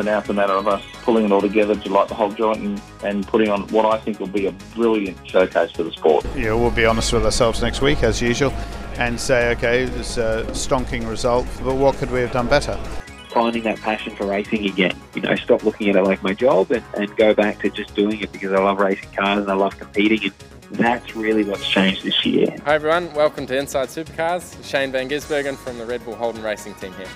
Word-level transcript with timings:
So 0.00 0.04
now 0.04 0.18
it's 0.20 0.30
a 0.30 0.32
matter 0.32 0.54
of 0.54 0.66
us 0.66 0.82
pulling 1.02 1.26
it 1.26 1.30
all 1.30 1.42
together 1.42 1.76
to 1.76 1.88
light 1.90 2.08
the 2.08 2.14
whole 2.14 2.32
joint 2.32 2.56
and, 2.60 2.80
and 3.04 3.26
putting 3.26 3.50
on 3.50 3.68
what 3.68 3.84
I 3.84 3.98
think 3.98 4.18
will 4.18 4.28
be 4.28 4.46
a 4.46 4.52
brilliant 4.74 5.28
showcase 5.28 5.72
for 5.72 5.82
the 5.82 5.92
sport. 5.92 6.24
Yeah, 6.34 6.54
we'll 6.54 6.70
be 6.70 6.86
honest 6.86 7.12
with 7.12 7.22
ourselves 7.26 7.60
next 7.60 7.82
week 7.82 8.02
as 8.02 8.22
usual 8.22 8.50
and 8.96 9.20
say, 9.20 9.50
okay, 9.50 9.82
it's 9.82 10.16
a 10.16 10.46
stonking 10.52 11.06
result, 11.06 11.46
but 11.62 11.74
what 11.74 11.96
could 11.96 12.10
we 12.10 12.20
have 12.20 12.32
done 12.32 12.48
better? 12.48 12.80
Finding 13.28 13.62
that 13.64 13.78
passion 13.80 14.16
for 14.16 14.24
racing 14.24 14.64
again. 14.64 14.96
You 15.14 15.20
know, 15.20 15.34
stop 15.36 15.64
looking 15.64 15.90
at 15.90 15.96
it 15.96 16.02
like 16.02 16.22
my 16.22 16.32
job 16.32 16.70
and, 16.70 16.82
and 16.94 17.14
go 17.18 17.34
back 17.34 17.58
to 17.58 17.68
just 17.68 17.94
doing 17.94 18.22
it 18.22 18.32
because 18.32 18.54
I 18.54 18.58
love 18.58 18.78
racing 18.78 19.10
cars 19.10 19.42
and 19.42 19.50
I 19.50 19.54
love 19.54 19.76
competing. 19.76 20.32
And 20.70 20.78
that's 20.78 21.14
really 21.14 21.44
what's 21.44 21.68
changed 21.68 22.04
this 22.04 22.24
year. 22.24 22.56
Hi 22.64 22.76
everyone, 22.76 23.12
welcome 23.12 23.46
to 23.48 23.58
Inside 23.58 23.88
Supercars. 23.88 24.64
Shane 24.64 24.92
Van 24.92 25.10
Gisbergen 25.10 25.58
from 25.58 25.76
the 25.76 25.84
Red 25.84 26.02
Bull 26.06 26.14
Holden 26.14 26.42
Racing 26.42 26.74
Team 26.76 26.94
here. 26.94 27.06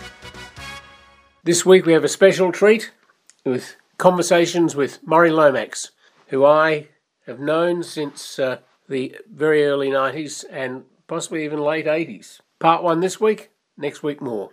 This 1.45 1.66
week 1.66 1.84
we 1.84 1.92
have 1.92 2.04
a 2.04 2.08
special 2.08 2.52
treat 2.52 2.90
with 3.45 3.77
conversations 3.98 4.74
with 4.74 5.06
Murray 5.06 5.30
Lomax, 5.30 5.91
who 6.28 6.42
I 6.42 6.88
have 7.27 7.38
known 7.38 7.82
since 7.82 8.38
uh, 8.38 8.60
the 8.88 9.16
very 9.30 9.66
early 9.66 9.91
90s 9.91 10.46
and 10.50 10.84
possibly 11.06 11.45
even 11.45 11.60
late 11.60 11.84
80s. 11.84 12.41
Part 12.60 12.83
one 12.83 13.00
this 13.00 13.20
week, 13.20 13.50
next 13.77 14.02
week 14.02 14.22
more. 14.22 14.52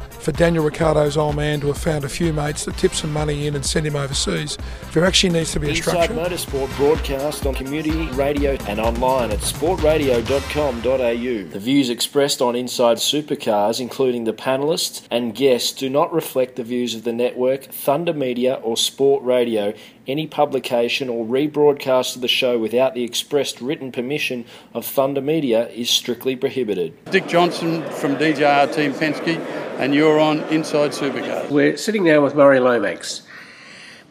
for 0.21 0.31
Daniel 0.31 0.63
Ricciardo's 0.63 1.17
old 1.17 1.35
man 1.35 1.59
to 1.61 1.67
have 1.67 1.79
found 1.79 2.05
a 2.05 2.09
few 2.09 2.31
mates 2.31 2.63
to 2.65 2.71
tip 2.73 2.93
some 2.93 3.11
money 3.11 3.47
in 3.47 3.55
and 3.55 3.65
send 3.65 3.87
him 3.87 3.95
overseas. 3.95 4.55
There 4.93 5.03
actually 5.03 5.31
needs 5.31 5.51
to 5.53 5.59
be 5.59 5.71
a 5.71 5.75
structure. 5.75 6.13
Inside. 6.13 6.31
Motorsport 6.31 6.77
broadcast 6.77 7.47
on 7.47 7.55
community 7.55 8.05
radio 8.11 8.51
and 8.67 8.79
online 8.79 9.31
at 9.31 9.39
sportradio.com.au. 9.39 11.49
The 11.49 11.59
views 11.59 11.89
expressed 11.89 12.41
on 12.41 12.55
Inside 12.55 12.97
Supercars, 12.97 13.79
including 13.79 14.25
the 14.25 14.33
panelists 14.33 15.07
and 15.09 15.33
guests, 15.33 15.71
do 15.71 15.89
not 15.89 16.13
reflect 16.13 16.55
the 16.55 16.63
views 16.63 16.93
of 16.93 17.03
the 17.03 17.13
network, 17.13 17.65
Thunder 17.65 18.13
Media, 18.13 18.55
or 18.55 18.77
Sport 18.77 19.23
Radio. 19.23 19.73
Any 20.07 20.27
publication 20.27 21.09
or 21.09 21.25
rebroadcast 21.25 22.15
of 22.15 22.21
the 22.21 22.27
show 22.27 22.57
without 22.57 22.95
the 22.95 23.03
expressed 23.03 23.61
written 23.61 23.91
permission 23.91 24.45
of 24.73 24.85
Thunder 24.85 25.21
Media 25.21 25.67
is 25.69 25.89
strictly 25.89 26.35
prohibited. 26.35 26.93
Dick 27.05 27.27
Johnson 27.27 27.83
from 27.91 28.15
DJR 28.15 28.73
Team 28.73 28.93
Penske, 28.93 29.70
and 29.81 29.95
you're 29.95 30.19
on 30.19 30.41
Inside 30.49 30.91
Supercars. 30.91 31.49
We're 31.49 31.75
sitting 31.75 32.05
down 32.05 32.21
with 32.21 32.35
Murray 32.35 32.59
Lomax. 32.59 33.23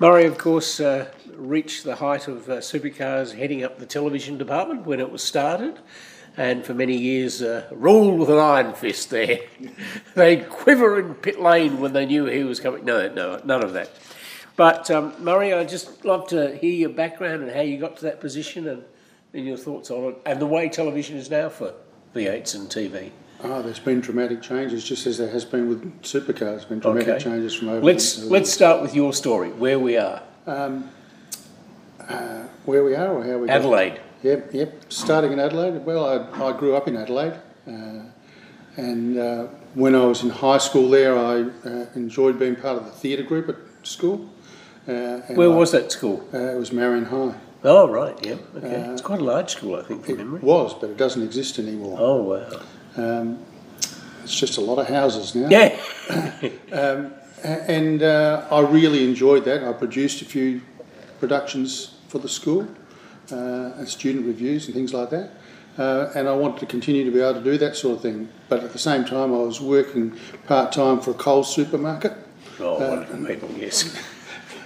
Murray, 0.01 0.25
of 0.25 0.37
course, 0.37 0.81
uh, 0.81 1.09
reached 1.37 1.85
the 1.85 1.95
height 1.95 2.27
of 2.27 2.51
uh, 2.51 2.57
supercars 2.57 3.37
heading 3.37 3.63
up 3.63 3.79
the 3.79 3.87
television 3.87 4.37
department 4.37 4.85
when 4.85 4.99
it 4.99 5.13
was 5.13 5.23
started, 5.23 5.79
and 6.37 6.67
for 6.67 6.75
many 6.75 6.97
years 6.97 7.41
uh, 7.41 7.69
ruled 7.71 8.19
with 8.19 8.31
an 8.31 8.39
iron 8.39 8.75
fist 8.75 9.11
there. 9.11 9.39
They'd 10.17 10.51
quiver 10.51 10.99
in 10.99 11.15
pit 11.15 11.41
lane 11.41 11.79
when 11.79 11.93
they 11.93 12.05
knew 12.05 12.25
he 12.25 12.43
was 12.43 12.59
coming. 12.59 12.85
No, 12.85 13.09
no, 13.09 13.41
none 13.45 13.63
of 13.63 13.73
that. 13.75 13.93
But 14.57 14.91
um, 14.91 15.15
Murray, 15.23 15.55
I'd 15.55 15.69
just 15.69 16.05
love 16.05 16.27
to 16.31 16.57
hear 16.57 16.73
your 16.73 16.91
background 16.91 17.45
and 17.45 17.53
how 17.53 17.61
you 17.61 17.79
got 17.79 17.97
to 17.99 18.03
that 18.07 18.21
position 18.21 18.67
and, 18.67 18.83
and 19.33 19.47
your 19.47 19.57
thoughts 19.57 19.93
on 19.93 20.15
it, 20.15 20.19
and 20.27 20.41
the 20.41 20.47
way 20.47 20.69
television 20.69 21.17
is 21.17 21.31
now 21.31 21.49
for 21.49 21.75
V8s 22.17 22.57
and 22.57 22.69
TV. 22.69 23.13
Ah, 23.43 23.63
there's 23.63 23.79
been 23.79 24.01
dramatic 24.01 24.43
changes, 24.43 24.85
just 24.85 25.07
as 25.07 25.17
there 25.19 25.31
has 25.31 25.45
been 25.45 25.69
with 25.69 26.03
supercars. 26.03 26.39
There's 26.39 26.65
been 26.67 26.81
dramatic 26.81 27.09
Okay. 27.09 27.19
changes 27.25 27.55
from 27.55 27.69
over. 27.71 27.85
Let's 27.85 28.23
let's 28.25 28.51
start 28.51 28.83
with 28.83 28.95
your 28.95 29.13
story, 29.13 29.49
where 29.51 29.79
we 29.79 29.97
are. 29.97 30.23
Um, 30.47 30.91
uh, 32.09 32.43
where 32.67 32.85
we 32.85 32.95
are 32.95 33.09
or 33.15 33.25
how 33.25 33.39
we 33.39 33.47
got- 33.47 33.57
Adelaide. 33.57 34.01
Yep, 34.23 34.53
yep. 34.53 34.73
Starting 34.91 35.33
in 35.33 35.39
Adelaide. 35.41 35.85
Well, 35.87 36.05
I, 36.05 36.49
I 36.49 36.53
grew 36.53 36.77
up 36.77 36.87
in 36.87 36.97
Adelaide, 36.97 37.35
uh, 37.67 38.03
and 38.77 39.19
uh, 39.19 39.47
when 39.75 39.95
I 39.95 40.05
was 40.05 40.23
in 40.23 40.29
high 40.31 40.59
school 40.59 40.91
there, 40.91 41.17
I 41.17 41.43
uh, 41.65 41.87
enjoyed 41.95 42.39
being 42.39 42.57
part 42.57 42.77
of 42.77 42.85
the 42.85 42.91
theatre 42.93 43.23
group 43.23 43.49
at 43.49 43.57
school. 43.87 44.29
Uh, 44.87 45.21
Where 45.35 45.51
I- 45.51 45.55
was 45.55 45.71
that 45.73 45.91
school? 45.93 46.29
Uh, 46.35 46.39
it 46.55 46.59
was 46.59 46.73
Marion 46.73 47.07
High. 47.07 47.35
Oh, 47.63 47.89
right, 47.89 48.17
yeah. 48.27 48.37
Okay. 48.57 48.69
It's 48.93 49.03
quite 49.03 49.21
a 49.21 49.25
large 49.25 49.51
school, 49.51 49.77
I 49.77 49.83
think, 49.83 50.05
from 50.05 50.15
It 50.15 50.19
memory. 50.19 50.41
was, 50.41 50.73
but 50.75 50.89
it 50.91 50.97
doesn't 50.97 51.23
exist 51.23 51.59
anymore. 51.59 51.97
Oh, 52.01 52.23
wow. 52.23 52.61
Um, 52.97 53.39
it's 54.23 54.35
just 54.35 54.59
a 54.59 54.61
lot 54.61 54.79
of 54.79 54.87
houses 54.87 55.35
now. 55.35 55.49
Yeah. 55.49 55.77
um, 56.73 57.13
and 57.43 58.03
uh, 58.03 58.47
I 58.51 58.61
really 58.61 59.05
enjoyed 59.09 59.45
that. 59.47 59.65
I 59.65 59.73
produced 59.73 60.23
a 60.23 60.25
few 60.25 60.61
productions 61.21 61.95
for 62.09 62.19
the 62.19 62.29
school, 62.29 62.67
uh, 63.33 63.73
and 63.77 63.89
student 63.89 64.27
reviews 64.27 64.67
and 64.67 64.75
things 64.75 64.93
like 64.93 65.11
that. 65.11 65.31
Uh, 65.79 66.11
and 66.15 66.29
I 66.29 66.33
wanted 66.33 66.61
to 66.61 66.67
continue 66.67 67.05
to 67.05 67.11
be 67.11 67.21
able 67.21 67.35
to 67.35 67.45
do 67.45 67.57
that 67.59 67.77
sort 67.77 67.97
of 67.97 68.03
thing. 68.03 68.29
But 68.49 68.65
at 68.65 68.73
the 68.73 68.79
same 68.79 69.05
time, 69.05 69.33
I 69.33 69.39
was 69.39 69.61
working 69.61 70.17
part 70.47 70.73
time 70.73 71.01
for 71.01 71.13
a 71.13 71.15
Coles 71.15 71.55
supermarket. 71.55 72.13
Oh, 72.59 72.77
Uh, 72.77 72.89
wonderful 72.89 73.27
people, 73.27 73.49
yes. 73.57 73.97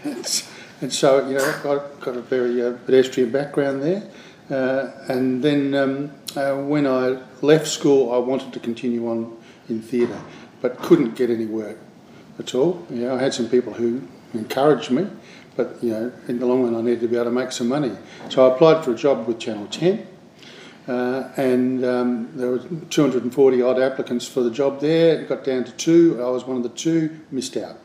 and 0.80 0.92
so, 0.92 1.28
you 1.28 1.36
know, 1.36 1.44
I've 1.44 1.62
got, 1.62 2.00
got 2.00 2.16
a 2.16 2.22
very 2.22 2.62
uh, 2.62 2.72
pedestrian 2.86 3.30
background 3.30 3.82
there. 3.82 4.02
Uh, 4.50 4.90
and 5.08 5.42
then 5.42 5.74
um, 5.74 6.10
uh, 6.36 6.56
when 6.56 6.86
I 6.86 7.20
left 7.42 7.66
school, 7.66 8.12
I 8.12 8.18
wanted 8.18 8.52
to 8.52 8.60
continue 8.60 9.08
on 9.08 9.36
in 9.68 9.80
theatre, 9.80 10.20
but 10.60 10.78
couldn't 10.78 11.14
get 11.14 11.30
any 11.30 11.46
work 11.46 11.78
at 12.38 12.54
all. 12.54 12.84
You 12.90 13.06
know, 13.06 13.16
I 13.16 13.22
had 13.22 13.34
some 13.34 13.48
people 13.48 13.72
who 13.72 14.02
encouraged 14.32 14.90
me, 14.90 15.08
but 15.56 15.82
you 15.82 15.90
know, 15.92 16.12
in 16.28 16.38
the 16.38 16.46
long 16.46 16.64
run, 16.64 16.74
I 16.74 16.80
needed 16.80 17.00
to 17.00 17.08
be 17.08 17.16
able 17.16 17.26
to 17.26 17.30
make 17.30 17.52
some 17.52 17.68
money. 17.68 17.92
So 18.28 18.48
I 18.48 18.54
applied 18.54 18.84
for 18.84 18.92
a 18.92 18.96
job 18.96 19.26
with 19.26 19.38
Channel 19.38 19.66
10. 19.68 20.06
Uh, 20.86 21.30
and 21.38 21.82
um, 21.84 22.30
there 22.34 22.50
were 22.50 22.58
240 22.90 23.62
odd 23.62 23.80
applicants 23.80 24.28
for 24.28 24.42
the 24.42 24.50
job 24.50 24.80
there. 24.80 25.20
It 25.20 25.28
got 25.28 25.42
down 25.42 25.64
to 25.64 25.72
two. 25.72 26.22
I 26.22 26.28
was 26.28 26.44
one 26.44 26.58
of 26.58 26.62
the 26.62 26.68
two, 26.68 27.20
missed 27.30 27.56
out. 27.56 27.78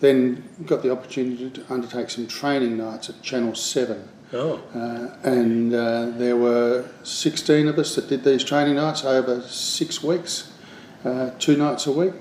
Then 0.00 0.48
got 0.64 0.82
the 0.82 0.90
opportunity 0.90 1.50
to 1.50 1.72
undertake 1.72 2.08
some 2.10 2.26
training 2.26 2.78
nights 2.78 3.10
at 3.10 3.22
Channel 3.22 3.54
7. 3.54 4.08
Oh. 4.32 4.60
Uh, 4.74 5.14
and 5.28 5.72
uh, 5.72 6.10
there 6.16 6.36
were 6.36 6.84
16 7.04 7.68
of 7.68 7.78
us 7.78 7.94
that 7.94 8.08
did 8.08 8.24
these 8.24 8.42
training 8.42 8.76
nights 8.76 9.04
over 9.04 9.40
six 9.42 10.02
weeks, 10.02 10.52
uh, 11.04 11.30
two 11.38 11.56
nights 11.56 11.86
a 11.86 11.92
week. 11.92 12.14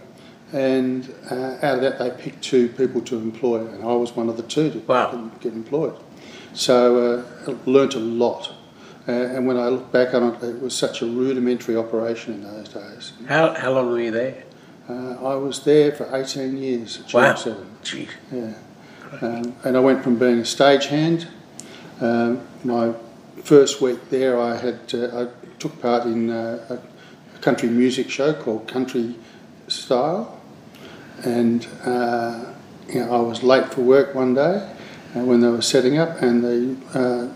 And 0.53 1.13
uh, 1.29 1.57
out 1.61 1.75
of 1.75 1.81
that, 1.81 1.97
they 1.99 2.11
picked 2.11 2.43
two 2.43 2.69
people 2.69 3.01
to 3.01 3.17
employ, 3.17 3.65
and 3.67 3.83
I 3.83 3.87
was 3.93 4.15
one 4.15 4.29
of 4.29 4.37
the 4.37 4.43
two 4.43 4.69
to 4.71 4.79
Wow. 4.79 5.31
get 5.41 5.53
employed. 5.53 5.95
So 6.53 7.25
uh, 7.47 7.51
I 7.51 7.55
learnt 7.69 7.95
a 7.95 7.99
lot. 7.99 8.53
Uh, 9.07 9.11
and 9.11 9.45
when 9.47 9.57
I 9.57 9.67
look 9.69 9.91
back 9.91 10.13
on 10.13 10.33
it, 10.35 10.43
it 10.43 10.61
was 10.61 10.75
such 10.75 11.01
a 11.01 11.05
rudimentary 11.05 11.75
operation 11.75 12.35
in 12.35 12.43
those 12.43 12.69
days. 12.69 13.13
How, 13.27 13.53
how 13.53 13.71
long 13.73 13.89
were 13.89 13.99
you 13.99 14.11
there? 14.11 14.43
Uh, 14.87 15.15
I 15.25 15.35
was 15.35 15.63
there 15.63 15.91
for 15.91 16.07
18 16.15 16.57
years 16.57 16.99
at 16.99 17.07
Channel 17.07 17.29
Wow. 17.31 17.35
7. 17.35 17.67
Gee. 17.83 18.07
Yeah. 18.31 18.53
Um, 19.21 19.55
and 19.63 19.75
I 19.75 19.79
went 19.79 20.03
from 20.03 20.17
being 20.17 20.39
a 20.39 20.43
stagehand. 20.43 21.27
Um, 22.01 22.45
my 22.63 22.93
first 23.43 23.81
week 23.81 24.09
there, 24.09 24.39
I 24.39 24.57
had 24.57 24.79
uh, 24.93 25.27
I 25.27 25.27
took 25.59 25.81
part 25.81 26.05
in 26.05 26.29
uh, 26.29 26.79
a 27.35 27.37
country 27.39 27.69
music 27.69 28.09
show 28.09 28.33
called 28.33 28.67
Country 28.67 29.15
Style, 29.67 30.41
and 31.23 31.65
uh, 31.85 32.53
you 32.89 32.99
know, 32.99 33.13
I 33.13 33.21
was 33.21 33.43
late 33.43 33.71
for 33.73 33.81
work 33.81 34.13
one 34.13 34.33
day 34.33 34.69
uh, 35.15 35.19
when 35.19 35.39
they 35.39 35.47
were 35.47 35.61
setting 35.61 35.97
up, 35.97 36.21
and 36.21 36.43
the 36.43 36.77
uh, 36.93 37.33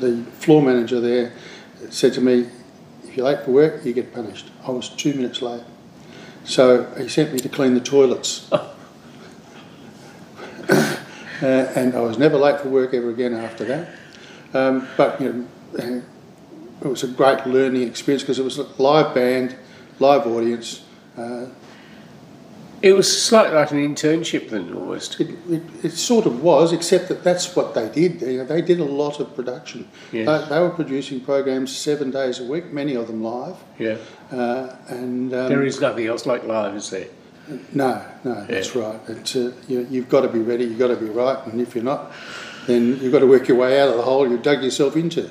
the 0.00 0.24
floor 0.40 0.60
manager 0.60 1.00
there 1.00 1.32
said 1.90 2.14
to 2.14 2.20
me, 2.20 2.48
"If 3.04 3.16
you're 3.16 3.26
late 3.26 3.44
for 3.44 3.52
work, 3.52 3.84
you 3.84 3.92
get 3.92 4.12
punished." 4.12 4.50
I 4.66 4.70
was 4.70 4.88
two 4.88 5.14
minutes 5.14 5.40
late. 5.40 5.62
So 6.44 6.84
he 6.98 7.08
sent 7.08 7.32
me 7.32 7.38
to 7.38 7.48
clean 7.48 7.74
the 7.74 7.80
toilets. 7.80 8.50
uh, 11.42 11.46
and 11.76 11.94
I 11.94 12.00
was 12.00 12.18
never 12.18 12.36
late 12.38 12.60
for 12.60 12.68
work 12.68 12.94
ever 12.94 13.10
again 13.10 13.34
after 13.34 13.64
that. 13.64 13.88
Um, 14.52 14.86
but 14.96 15.20
you 15.20 15.46
know, 15.74 16.02
it 16.82 16.86
was 16.86 17.02
a 17.02 17.08
great 17.08 17.46
learning 17.46 17.82
experience 17.88 18.22
because 18.22 18.38
it 18.38 18.44
was 18.44 18.58
a 18.58 18.66
live 18.82 19.14
band, 19.14 19.56
live 19.98 20.26
audience. 20.26 20.82
Uh, 21.16 21.46
It 22.82 22.92
was 22.94 23.08
slightly 23.08 23.54
like 23.56 23.70
an 23.72 23.78
internship 23.78 24.50
then, 24.50 24.74
almost. 24.74 25.18
it, 25.18 25.30
it, 25.48 25.62
it 25.82 25.92
sort 25.92 26.26
of 26.26 26.42
was, 26.42 26.70
except 26.72 27.08
that 27.08 27.24
that's 27.24 27.56
what 27.56 27.72
they 27.72 27.88
did. 27.88 28.20
You 28.20 28.38
know, 28.38 28.44
they 28.44 28.60
did 28.60 28.78
a 28.78 28.84
lot 28.84 29.20
of 29.20 29.34
production. 29.34 29.88
Yes. 30.12 30.26
They, 30.26 30.54
they 30.54 30.60
were 30.60 30.68
producing 30.68 31.20
programs 31.20 31.74
seven 31.74 32.10
days 32.10 32.40
a 32.40 32.44
week, 32.44 32.72
many 32.72 32.94
of 32.94 33.06
them 33.06 33.22
live. 33.24 33.56
Yeah. 33.78 33.96
Uh, 34.30 34.76
and 34.88 35.32
um, 35.32 35.48
there 35.48 35.64
is 35.64 35.80
nothing 35.80 36.06
else 36.06 36.26
like 36.26 36.44
live, 36.44 36.76
is 36.76 36.90
there? 36.90 37.08
No, 37.72 38.04
no, 38.24 38.46
that's 38.46 38.74
right. 38.74 38.98
It's, 39.08 39.36
uh, 39.36 39.52
you, 39.68 39.86
you've 39.90 40.08
got 40.08 40.22
to 40.22 40.28
be 40.28 40.38
ready, 40.38 40.64
you've 40.64 40.78
got 40.78 40.88
to 40.88 40.96
be 40.96 41.10
right, 41.10 41.44
and 41.46 41.60
if 41.60 41.74
you're 41.74 41.84
not, 41.84 42.12
then 42.66 42.98
you've 43.00 43.12
got 43.12 43.18
to 43.18 43.26
work 43.26 43.48
your 43.48 43.58
way 43.58 43.80
out 43.80 43.90
of 43.90 43.96
the 43.96 44.02
hole 44.02 44.28
you've 44.28 44.42
dug 44.42 44.62
yourself 44.62 44.96
into. 44.96 45.30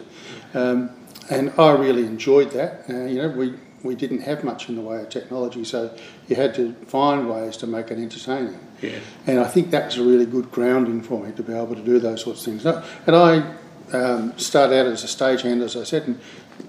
Um, 0.54 0.92
and 1.30 1.52
I 1.58 1.72
really 1.72 2.06
enjoyed 2.06 2.52
that. 2.52 2.84
Uh, 2.90 3.06
you 3.06 3.22
know, 3.22 3.30
we, 3.30 3.56
we 3.82 3.96
didn't 3.96 4.22
have 4.22 4.44
much 4.44 4.70
in 4.70 4.76
the 4.76 4.82
way 4.82 5.02
of 5.02 5.10
technology, 5.10 5.64
so 5.64 5.96
you 6.28 6.36
had 6.36 6.54
to 6.56 6.74
find 6.86 7.30
ways 7.30 7.58
to 7.58 7.68
make 7.68 7.90
it 7.90 7.98
entertaining. 7.98 8.60
Yeah. 8.82 9.00
And 9.26 9.40
I 9.40 9.46
think 9.46 9.72
that 9.72 9.86
was 9.88 9.98
a 9.98 10.04
really 10.04 10.26
good 10.26 10.52
grounding 10.52 11.02
for 11.02 11.24
me 11.24 11.32
to 11.32 11.44
be 11.44 11.54
able 11.54 11.76
to 11.76 11.82
do 11.82 12.00
those 12.00 12.24
sorts 12.24 12.46
of 12.46 12.46
things. 12.46 12.66
And 12.66 13.16
I 13.16 13.56
um, 13.94 14.38
started 14.38 14.80
out 14.80 14.86
as 14.88 15.04
a 15.04 15.08
stagehand, 15.08 15.64
as 15.64 15.76
I 15.76 15.84
said, 15.84 16.04
and 16.08 16.20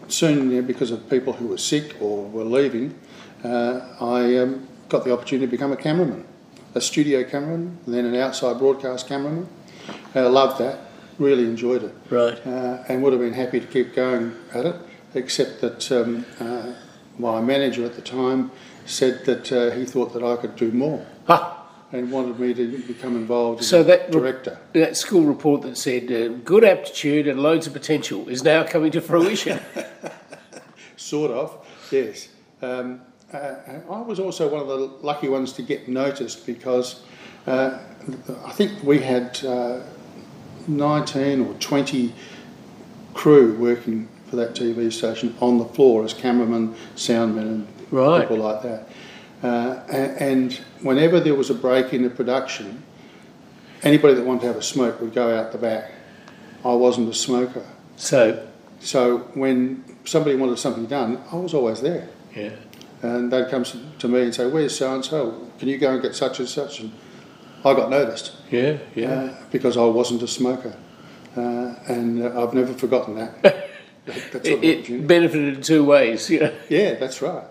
soon, 0.08 0.50
you 0.50 0.62
know, 0.62 0.66
because 0.66 0.90
of 0.90 1.08
people 1.10 1.32
who 1.32 1.48
were 1.48 1.58
sick 1.58 1.96
or 2.00 2.24
were 2.24 2.44
leaving, 2.44 2.98
uh, 3.42 3.80
I 4.00 4.38
um, 4.38 4.66
got 4.88 5.04
the 5.04 5.12
opportunity 5.12 5.46
to 5.46 5.50
become 5.50 5.72
a 5.72 5.76
cameraman, 5.76 6.24
a 6.74 6.80
studio 6.80 7.24
cameraman, 7.24 7.78
and 7.86 7.94
then 7.94 8.04
an 8.04 8.14
outside 8.16 8.58
broadcast 8.58 9.06
cameraman. 9.08 9.48
And 10.14 10.24
I 10.26 10.28
loved 10.28 10.58
that, 10.60 10.78
really 11.18 11.44
enjoyed 11.44 11.82
it 11.84 11.94
Right. 12.10 12.38
uh, 12.46 12.84
and 12.88 13.02
would 13.02 13.12
have 13.12 13.20
been 13.20 13.32
happy 13.34 13.60
to 13.60 13.66
keep 13.66 13.94
going 13.94 14.34
at 14.52 14.66
it, 14.66 14.76
except 15.14 15.60
that 15.60 15.90
um, 15.92 16.24
uh, 16.40 16.72
my 17.18 17.40
manager 17.40 17.84
at 17.84 17.94
the 17.96 18.02
time 18.02 18.50
said 18.86 19.24
that 19.24 19.50
uh, 19.52 19.70
he 19.70 19.84
thought 19.84 20.12
that 20.12 20.22
I 20.22 20.36
could 20.36 20.56
do 20.56 20.70
more 20.72 21.04
Ha! 21.26 21.60
and 21.92 22.10
wanted 22.10 22.38
me 22.40 22.52
to 22.54 22.78
become 22.78 23.14
involved 23.16 23.60
as 23.60 23.68
So 23.68 23.80
a 23.80 23.84
that 23.84 24.10
director. 24.10 24.58
that 24.72 24.96
school 24.96 25.22
report 25.24 25.62
that 25.62 25.78
said 25.78 26.10
uh, 26.10 26.28
good 26.44 26.64
aptitude 26.64 27.26
and 27.28 27.40
loads 27.40 27.66
of 27.68 27.72
potential 27.72 28.28
is 28.28 28.42
now 28.42 28.64
coming 28.74 28.90
to 28.92 29.00
fruition. 29.00 29.60
Sort 30.96 31.30
of, 31.30 31.66
yes. 31.90 32.28
Um, 32.62 33.00
uh, 33.32 33.54
I 33.90 34.00
was 34.00 34.20
also 34.20 34.48
one 34.48 34.60
of 34.60 34.68
the 34.68 34.76
lucky 35.06 35.28
ones 35.28 35.52
to 35.54 35.62
get 35.62 35.88
noticed 35.88 36.46
because 36.46 37.02
uh, 37.46 37.78
I 38.44 38.50
think 38.52 38.82
we 38.82 39.00
had 39.00 39.42
uh, 39.44 39.80
19 40.68 41.46
or 41.46 41.54
20 41.54 42.12
crew 43.14 43.54
working 43.56 44.08
for 44.26 44.36
that 44.36 44.54
TV 44.54 44.92
station 44.92 45.34
on 45.40 45.58
the 45.58 45.64
floor 45.66 46.04
as 46.04 46.14
cameramen, 46.14 46.74
soundmen, 46.96 47.38
and 47.42 47.68
Right. 47.90 48.22
people 48.22 48.38
like 48.38 48.62
that. 48.62 48.88
Uh, 49.42 49.80
and 50.18 50.54
whenever 50.82 51.20
there 51.20 51.34
was 51.34 51.50
a 51.50 51.54
break 51.54 51.92
in 51.92 52.02
the 52.02 52.10
production, 52.10 52.82
anybody 53.82 54.14
that 54.14 54.24
wanted 54.24 54.40
to 54.42 54.46
have 54.48 54.56
a 54.56 54.62
smoke 54.62 55.00
would 55.00 55.14
go 55.14 55.36
out 55.38 55.52
the 55.52 55.58
back. 55.58 55.92
I 56.64 56.72
wasn't 56.72 57.08
a 57.10 57.14
smoker. 57.14 57.62
so 57.96 58.46
So 58.80 59.18
when 59.34 59.84
somebody 60.04 60.34
wanted 60.36 60.58
something 60.58 60.86
done, 60.86 61.20
I 61.30 61.36
was 61.36 61.52
always 61.54 61.80
there. 61.82 62.08
yeah. 62.34 62.50
And 63.04 63.30
they'd 63.30 63.48
come 63.50 63.64
to- 63.64 64.08
me 64.08 64.22
and 64.22 64.34
say, 64.34 64.46
Where's 64.46 64.76
so 64.76 64.94
and 64.94 65.04
so? 65.04 65.46
Can 65.58 65.68
you 65.68 65.78
go 65.78 65.92
and 65.92 66.02
get 66.02 66.14
such 66.14 66.38
and 66.40 66.48
such? 66.48 66.80
And 66.80 66.90
I 67.64 67.74
got 67.74 67.90
noticed 67.90 68.32
Yeah, 68.50 68.78
yeah. 68.94 69.10
uh, 69.14 69.34
because 69.50 69.76
I 69.76 69.84
wasn't 69.84 70.22
a 70.22 70.28
smoker. 70.28 70.74
Uh, 71.36 71.74
and 71.88 72.22
uh, 72.22 72.42
I've 72.42 72.54
never 72.54 72.72
forgotten 72.72 73.16
that. 73.16 73.42
that, 74.06 74.46
it, 74.46 74.88
it 74.90 75.06
benefited 75.06 75.54
in 75.56 75.62
two 75.62 75.84
ways, 75.84 76.30
know. 76.30 76.52
Yeah, 76.68 76.94
that's 76.94 77.20
right. 77.20 77.44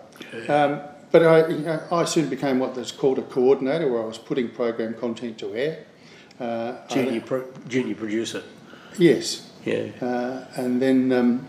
Um, 0.47 0.79
but 1.11 1.23
I, 1.23 1.47
you 1.49 1.57
know, 1.59 1.79
I 1.91 2.05
soon 2.05 2.29
became 2.29 2.59
what 2.59 2.77
is 2.77 2.91
called 2.91 3.19
a 3.19 3.23
coordinator, 3.23 3.91
where 3.91 4.01
I 4.01 4.05
was 4.05 4.17
putting 4.17 4.49
program 4.49 4.93
content 4.95 5.37
to 5.39 5.53
air. 5.55 5.85
Uh, 6.39 6.87
Junior, 6.87 7.21
pro, 7.21 7.43
junior 7.67 7.95
producer. 7.95 8.41
yes. 8.97 9.49
Yeah. 9.65 9.91
Uh, 10.01 10.45
and 10.57 10.81
then 10.81 11.11
um, 11.13 11.47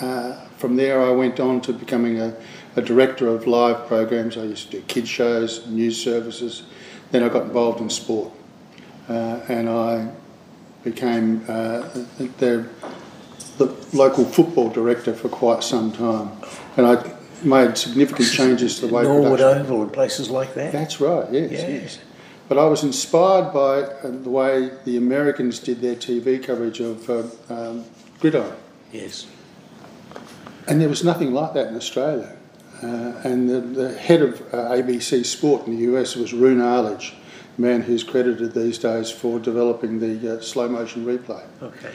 uh, 0.00 0.44
from 0.58 0.76
there, 0.76 1.02
I 1.02 1.10
went 1.10 1.40
on 1.40 1.60
to 1.62 1.72
becoming 1.72 2.20
a, 2.20 2.36
a 2.76 2.82
director 2.82 3.28
of 3.28 3.46
live 3.46 3.86
programs. 3.86 4.36
I 4.36 4.44
used 4.44 4.70
to 4.70 4.78
do 4.78 4.82
kids 4.86 5.08
shows, 5.08 5.66
news 5.66 6.02
services. 6.02 6.62
Then 7.10 7.22
I 7.22 7.28
got 7.28 7.42
involved 7.42 7.80
in 7.80 7.90
sport, 7.90 8.32
uh, 9.08 9.40
and 9.48 9.68
I 9.68 10.10
became 10.82 11.44
uh, 11.48 11.80
the, 12.38 12.66
the 13.58 13.66
local 13.92 14.24
football 14.24 14.70
director 14.70 15.12
for 15.14 15.28
quite 15.28 15.62
some 15.62 15.92
time. 15.92 16.30
And 16.76 16.86
I 16.86 17.14
made 17.44 17.76
significant 17.76 18.30
changes 18.30 18.80
to 18.80 18.86
the 18.86 18.94
way 18.94 19.02
Norwood 19.02 19.38
production. 19.38 19.66
Oval 19.66 19.82
and 19.82 19.92
places 19.92 20.30
like 20.30 20.54
that. 20.54 20.72
That's 20.72 21.00
right. 21.00 21.30
Yes, 21.32 21.50
Yeah. 21.52 21.68
yes. 21.68 21.98
But 22.48 22.58
I 22.58 22.66
was 22.66 22.82
inspired 22.82 23.52
by 23.52 23.82
uh, 23.82 24.10
the 24.10 24.28
way 24.30 24.70
the 24.84 24.96
Americans 24.96 25.58
did 25.58 25.80
their 25.80 25.94
TV 25.94 26.42
coverage 26.42 26.80
of 26.80 27.08
uh, 27.08 27.22
um, 27.48 27.84
gridiron. 28.20 28.52
Yes. 28.92 29.26
And 30.68 30.80
there 30.80 30.88
was 30.88 31.02
nothing 31.02 31.32
like 31.32 31.54
that 31.54 31.68
in 31.68 31.76
Australia. 31.76 32.36
Uh, 32.82 33.20
and 33.24 33.48
the, 33.48 33.60
the 33.60 33.94
head 33.96 34.22
of 34.22 34.40
uh, 34.52 34.70
ABC 34.70 35.24
Sport 35.24 35.66
in 35.66 35.76
the 35.76 35.96
US 35.96 36.16
was 36.16 36.32
Roone 36.32 36.60
Arledge, 36.60 37.14
a 37.56 37.60
man 37.60 37.82
who's 37.82 38.02
credited 38.02 38.54
these 38.54 38.78
days 38.78 39.10
for 39.10 39.38
developing 39.38 40.00
the 40.00 40.36
uh, 40.36 40.40
slow 40.40 40.68
motion 40.68 41.06
replay. 41.06 41.44
Okay. 41.62 41.92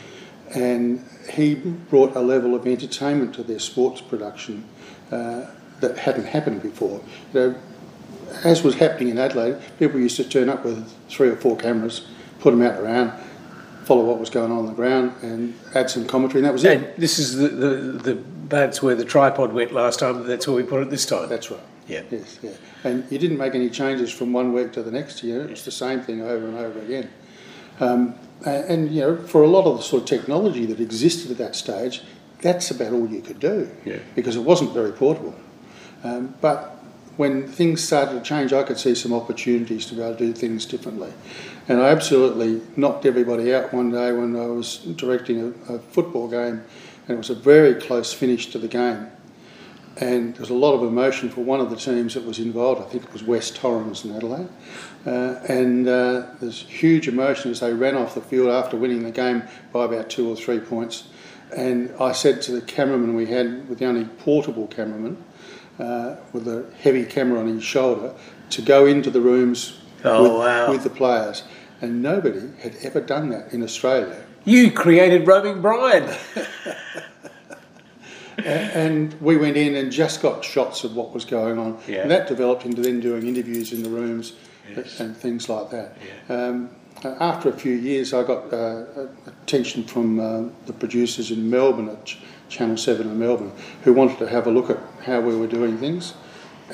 And 0.56 1.04
he 1.30 1.56
brought 1.56 2.16
a 2.16 2.22
level 2.22 2.56
of 2.56 2.66
entertainment 2.66 3.36
to 3.36 3.44
their 3.44 3.60
sports 3.60 4.00
production 4.00 4.64
uh, 5.12 5.48
that 5.82 5.98
hadn't 5.98 6.26
happened 6.26 6.62
before. 6.62 7.02
You 7.34 7.40
know, 7.40 7.56
as 8.44 8.64
was 8.64 8.76
happening 8.76 9.10
in 9.10 9.18
Adelaide, 9.18 9.58
people 9.80 10.00
used 10.00 10.16
to 10.18 10.24
turn 10.24 10.48
up 10.48 10.64
with 10.64 10.90
three 11.10 11.28
or 11.28 11.36
four 11.36 11.58
cameras, 11.58 12.08
put 12.40 12.52
them 12.52 12.62
out 12.62 12.80
around, 12.80 13.12
follow 13.84 14.06
what 14.06 14.20
was 14.20 14.30
going 14.30 14.52
on 14.52 14.60
on 14.60 14.66
the 14.68 14.74
ground, 14.74 15.14
and 15.22 15.54
add 15.74 15.90
some 15.90 16.06
commentary, 16.06 16.40
and 16.40 16.46
that 16.46 16.54
was 16.54 16.64
it. 16.64 16.78
And 16.78 17.02
this 17.02 17.20
is 17.20 17.36
the, 17.36 17.48
the, 17.48 17.76
the 18.14 18.24
that's 18.50 18.82
where 18.82 18.96
the 18.96 19.06
tripod 19.06 19.54
went 19.54 19.74
last 19.74 20.00
time, 20.00 20.26
that's 20.26 20.48
where 20.48 20.56
we 20.56 20.64
put 20.64 20.82
it 20.82 20.90
this 20.90 21.06
time. 21.06 21.30
That's 21.30 21.52
right. 21.52 21.60
Yeah. 21.88 22.04
Yes, 22.12 22.40
yeah. 22.42 22.52
And 22.84 23.10
you 23.12 23.18
didn't 23.18 23.38
make 23.38 23.56
any 23.56 23.70
changes 23.70 24.12
from 24.12 24.34
one 24.34 24.54
week 24.54 24.74
to 24.74 24.84
the 24.84 24.92
next 24.92 25.24
year. 25.24 25.48
It's 25.50 25.64
the 25.64 25.72
same 25.72 26.02
thing 26.02 26.22
over 26.22 26.46
and 26.48 26.58
over 26.58 26.80
again. 26.80 27.10
Um, 27.80 28.16
and, 28.46 28.92
you 28.92 29.02
know, 29.02 29.18
for 29.18 29.42
a 29.44 29.48
lot 29.48 29.66
of 29.66 29.78
the 29.78 29.84
sort 29.84 30.04
of 30.04 30.08
technology 30.10 30.66
that 30.66 30.80
existed 30.80 31.32
at 31.32 31.38
that 31.38 31.56
stage, 31.56 32.02
that's 32.42 32.70
about 32.72 32.94
all 32.94 33.08
you 33.08 33.22
could 33.22 33.40
do 33.40 33.70
Yeah. 33.86 33.98
because 34.16 34.36
it 34.36 34.42
wasn't 34.44 34.74
very 34.74 34.92
portable. 34.92 35.34
Um, 36.04 36.36
but 36.42 36.78
when 37.16 37.48
things 37.48 37.84
started 37.84 38.14
to 38.14 38.22
change, 38.22 38.54
I 38.54 38.64
could 38.64 38.78
see 38.78 38.94
some 38.94 39.12
opportunities 39.14 39.86
to 39.88 39.96
be 39.96 40.02
able 40.02 40.16
to 40.16 40.28
do 40.28 40.34
things 40.34 40.66
differently. 40.66 41.12
And 41.68 41.82
I 41.82 41.90
absolutely 41.90 42.62
knocked 42.76 43.06
everybody 43.06 43.54
out 43.54 43.74
one 43.74 43.92
day 43.92 44.12
when 44.12 44.36
I 44.36 44.46
was 44.46 44.78
directing 44.78 45.56
a, 45.68 45.74
a 45.74 45.80
football 45.80 46.28
game, 46.28 46.64
and 47.08 47.16
it 47.16 47.18
was 47.18 47.30
a 47.30 47.36
very 47.36 47.76
close 47.76 48.14
finish 48.14 48.52
to 48.52 48.60
the 48.60 48.68
game 48.68 49.08
and 50.00 50.36
there 50.36 50.42
was 50.42 50.50
a 50.50 50.56
lot 50.56 50.74
of 50.74 50.84
emotion 50.84 51.30
for 51.30 51.42
one 51.42 51.60
of 51.60 51.70
the 51.70 51.76
teams 51.76 52.14
that 52.14 52.24
was 52.24 52.38
involved. 52.40 52.82
I 52.82 52.86
think 52.86 53.04
it 53.04 53.14
was 53.14 53.24
West 53.24 53.56
Torrens 53.56 54.06
in 54.06 54.16
Adelaide. 54.16 54.48
Uh, 55.06 55.40
and 55.50 55.88
uh, 55.88 56.28
there's 56.40 56.62
huge 56.62 57.08
emotion 57.08 57.50
as 57.50 57.62
they 57.62 57.74
ran 57.74 57.96
off 57.96 58.14
the 58.14 58.22
field 58.22 58.50
after 58.50 58.78
winning 58.78 59.04
the 59.04 59.12
game 59.12 59.44
by 59.74 59.86
about 59.86 60.10
two 60.10 60.30
or 60.30 60.36
three 60.36 60.60
points. 60.60 61.08
And 61.56 61.92
I 62.00 62.12
said 62.12 62.42
to 62.44 62.52
the 62.52 62.62
cameraman 62.62 63.16
we 63.16 63.26
had, 63.26 63.68
with 63.70 63.80
the 63.80 63.86
only 63.86 64.06
portable 64.06 64.68
cameraman, 64.68 65.24
uh, 65.80 66.18
with 66.32 66.48
a 66.48 66.70
heavy 66.80 67.06
camera 67.06 67.40
on 67.40 67.48
his 67.48 67.64
shoulder, 67.64 68.14
to 68.52 68.62
go 68.62 68.86
into 68.86 69.10
the 69.10 69.22
rooms 69.22 69.80
Oh, 70.04 70.24
with, 70.24 70.32
wow. 70.34 70.70
with 70.70 70.84
the 70.84 70.92
players. 70.92 71.42
And 71.82 72.02
nobody 72.02 72.50
had 72.60 72.76
ever 72.82 73.02
done 73.02 73.30
that 73.30 73.54
in 73.54 73.64
Australia. 73.64 74.24
You 74.46 74.72
created 74.72 75.28
Roaming 75.28 75.62
Brian. 75.62 76.16
And 78.46 79.20
we 79.20 79.36
went 79.36 79.58
in 79.58 79.76
and 79.76 79.92
just 79.92 80.22
got 80.22 80.46
shots 80.46 80.84
of 80.84 80.96
what 80.96 81.12
was 81.12 81.26
going 81.26 81.58
on. 81.58 81.80
Yeah. 81.88 82.02
And 82.02 82.12
that 82.12 82.28
developed 82.28 82.66
into 82.66 82.82
then 82.82 83.00
doing 83.00 83.28
interviews 83.28 83.74
in 83.74 83.82
the 83.82 83.90
rooms 83.90 84.34
and 85.00 85.18
things 85.18 85.50
like 85.50 85.72
that. 85.72 85.98
Um, 86.30 86.70
uh, 87.04 87.16
after 87.20 87.50
a 87.50 87.54
few 87.54 87.74
years, 87.74 88.14
I 88.14 88.24
got 88.24 88.54
uh, 88.54 89.08
attention 89.26 89.84
from 89.84 90.20
uh, 90.20 90.50
the 90.66 90.74
producers 90.74 91.32
in 91.32 91.50
Melbourne 91.50 91.90
at 91.90 92.06
Ch- 92.06 92.20
Channel 92.50 92.78
7 92.78 93.08
in 93.08 93.20
Melbourne 93.20 93.52
who 93.84 93.94
wanted 93.94 94.20
to 94.20 94.28
have 94.28 94.48
a 94.48 94.52
look 94.52 94.70
at 94.70 94.80
how 95.04 95.20
we 95.20 95.36
were 95.36 95.48
doing 95.48 95.78
things 95.78 96.14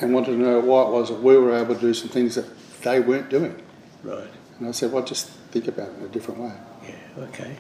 and 0.02 0.14
wanted 0.14 0.32
to 0.32 0.38
know 0.38 0.60
why 0.60 0.84
it 0.84 0.90
was 0.90 1.10
that 1.10 1.22
we 1.22 1.38
were 1.38 1.56
able 1.56 1.76
to 1.76 1.82
do 1.82 1.94
some 1.94 2.10
things 2.10 2.36
that 2.36 2.46
they 2.82 3.00
weren't 3.00 3.30
doing. 3.30 3.62
Right. 4.04 4.28
And 4.64 4.70
I 4.70 4.72
said, 4.72 4.94
well, 4.94 5.04
just 5.04 5.28
think 5.52 5.68
about 5.68 5.90
it 5.90 5.98
in 6.00 6.06
a 6.06 6.08
different 6.08 6.40
way. 6.40 6.54
Yeah. 6.88 7.24
Okay. 7.26 7.58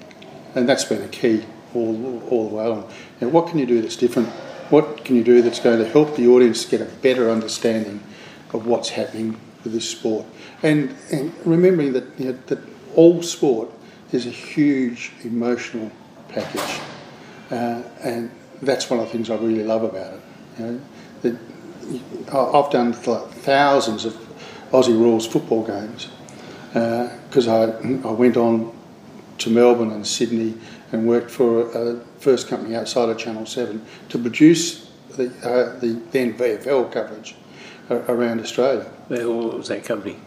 And 0.55 0.69
that's 0.69 0.85
been 0.85 1.01
a 1.01 1.09
key 1.09 1.43
all, 1.73 2.23
all 2.29 2.47
the 2.47 2.55
way 2.55 2.63
along. 2.63 2.89
Now, 3.19 3.27
what 3.27 3.49
can 3.49 3.59
you 3.59 3.65
do 3.65 3.81
that's 3.81 3.97
different? 3.97 4.29
What 4.69 5.03
can 5.03 5.17
you 5.17 5.23
do 5.23 5.41
that's 5.41 5.59
going 5.59 5.79
to 5.79 5.89
help 5.89 6.15
the 6.15 6.29
audience 6.29 6.63
get 6.63 6.79
a 6.79 6.85
better 6.85 7.29
understanding 7.29 8.01
of 8.53 8.65
what's 8.65 8.87
happening 8.87 9.37
with 9.65 9.73
this 9.73 9.89
sport? 9.89 10.25
And, 10.61 10.95
and 11.11 11.33
remembering 11.43 11.91
that, 11.91 12.05
you 12.17 12.27
know, 12.27 12.39
that 12.47 12.59
all 12.95 13.21
sport 13.21 13.69
is 14.13 14.25
a 14.25 14.29
huge 14.29 15.11
emotional 15.25 15.91
package. 16.29 16.79
Uh, 17.51 17.83
and 18.01 18.31
that's 18.61 18.89
one 18.89 19.01
of 19.01 19.07
the 19.07 19.11
things 19.11 19.29
I 19.29 19.35
really 19.35 19.65
love 19.65 19.83
about 19.83 20.13
it. 20.13 20.21
You 20.57 20.65
know, 20.65 20.81
that 21.23 22.33
I've 22.33 22.71
done 22.71 22.93
thousands 22.93 24.05
of 24.05 24.13
Aussie 24.71 24.97
rules 24.97 25.27
football 25.27 25.67
games 25.67 26.07
because 26.73 27.47
I, 27.47 27.63
I 28.07 28.11
went 28.11 28.35
on 28.37 28.75
to 29.39 29.49
Melbourne 29.49 29.91
and 29.91 30.05
Sydney 30.05 30.55
and 30.91 31.07
worked 31.07 31.29
for 31.31 31.69
a 31.71 31.99
first 32.19 32.47
company 32.47 32.75
outside 32.75 33.09
of 33.09 33.17
Channel 33.17 33.45
7 33.45 33.83
to 34.09 34.17
produce 34.17 34.89
the, 35.17 35.25
uh, 35.43 35.79
the 35.79 36.01
then 36.11 36.33
VFL 36.37 36.91
coverage 36.91 37.35
a- 37.89 37.97
around 38.11 38.39
Australia. 38.41 38.89
Well, 39.09 39.33
What 39.47 39.57
was 39.57 39.67
that 39.67 39.83
company? 39.83 40.17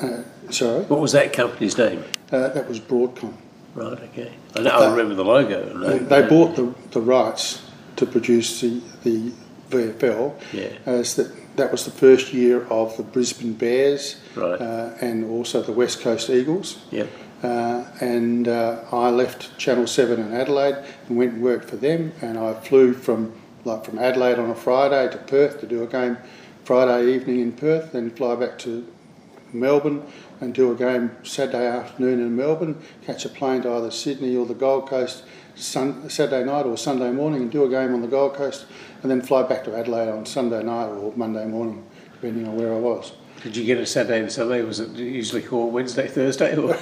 Uh, 0.00 0.22
sorry? 0.50 0.84
What 0.84 1.00
was 1.00 1.12
that 1.12 1.32
company's 1.32 1.76
name? 1.76 2.04
Uh, 2.32 2.48
that 2.48 2.68
was 2.68 2.80
Broadcom. 2.80 3.34
Right. 3.74 3.98
Okay. 4.00 4.32
I, 4.56 4.60
know, 4.60 4.70
I 4.70 4.90
remember 4.90 5.14
the 5.14 5.24
logo. 5.24 5.98
They 5.98 6.26
bought 6.26 6.56
the, 6.56 6.74
the 6.90 7.00
rights 7.00 7.62
to 7.96 8.06
produce 8.06 8.60
the, 8.60 8.80
the 9.04 9.32
VFL, 9.70 10.34
Yeah. 10.52 10.70
as 10.86 11.14
that 11.16 11.49
that 11.60 11.70
was 11.70 11.84
the 11.84 11.90
first 11.90 12.32
year 12.32 12.64
of 12.68 12.96
the 12.96 13.02
Brisbane 13.02 13.52
Bears 13.52 14.16
Right. 14.34 14.60
uh, 14.60 14.94
and 15.00 15.24
also 15.30 15.62
the 15.62 15.72
West 15.72 16.00
Coast 16.00 16.30
Eagles. 16.30 16.78
Yep. 16.90 17.08
Uh, 17.42 17.84
and 18.00 18.48
uh, 18.48 18.80
I 18.92 19.10
left 19.10 19.56
Channel 19.58 19.86
Seven 19.86 20.20
in 20.20 20.32
Adelaide 20.32 20.76
and 21.06 21.16
went 21.18 21.34
and 21.34 21.42
worked 21.42 21.68
for 21.68 21.76
them. 21.76 22.12
And 22.22 22.38
I 22.38 22.54
flew 22.54 22.92
from 22.94 23.32
like 23.64 23.84
from 23.84 23.98
Adelaide 23.98 24.38
on 24.38 24.48
a 24.48 24.54
Friday 24.54 25.10
to 25.12 25.18
Perth 25.18 25.60
to 25.60 25.66
do 25.66 25.82
a 25.82 25.86
game 25.86 26.16
Friday 26.64 27.12
evening 27.14 27.40
in 27.40 27.52
Perth, 27.52 27.92
then 27.92 28.10
fly 28.10 28.34
back 28.36 28.58
to 28.60 28.86
Melbourne 29.52 30.02
and 30.40 30.54
do 30.54 30.72
a 30.72 30.74
game 30.74 31.10
Saturday 31.24 31.66
afternoon 31.66 32.20
in 32.20 32.34
Melbourne, 32.36 32.76
catch 33.04 33.26
a 33.26 33.28
plane 33.28 33.62
to 33.62 33.72
either 33.74 33.90
Sydney 33.90 34.34
or 34.36 34.46
the 34.46 34.54
Gold 34.54 34.88
Coast 34.88 35.24
sun, 35.56 36.08
Saturday 36.08 36.44
night 36.44 36.64
or 36.64 36.76
Sunday 36.78 37.10
morning 37.10 37.42
and 37.42 37.50
do 37.50 37.64
a 37.64 37.68
game 37.68 37.92
on 37.92 38.00
the 38.00 38.08
Gold 38.08 38.34
Coast, 38.34 38.64
and 39.02 39.10
then 39.10 39.20
fly 39.22 39.42
back 39.42 39.64
to 39.64 39.76
Adelaide 39.76 40.08
on 40.10 40.26
Sunday 40.26 40.62
night 40.62 40.86
or 40.86 41.12
Monday 41.16 41.46
morning, 41.46 41.84
depending 42.14 42.46
on 42.46 42.56
where 42.56 42.72
I 42.72 42.78
was. 42.78 43.12
Did 43.42 43.56
you 43.56 43.64
get 43.64 43.78
a 43.78 43.86
Saturday 43.86 44.20
and 44.20 44.30
Sunday? 44.30 44.62
Was 44.62 44.80
it 44.80 44.90
usually 44.90 45.42
called 45.42 45.72
Wednesday, 45.72 46.06
Thursday? 46.06 46.54
Or? 46.56 46.74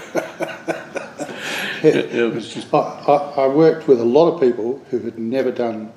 it 1.82 2.34
was 2.34 2.52
just 2.52 2.72
I, 2.75 2.78
I, 2.78 3.44
I 3.44 3.46
worked 3.46 3.87
with 3.87 4.00
a 4.00 4.04
lot 4.04 4.32
of 4.32 4.40
people 4.40 4.82
who 4.90 4.98
had 4.98 5.18
never 5.18 5.52
done 5.52 5.92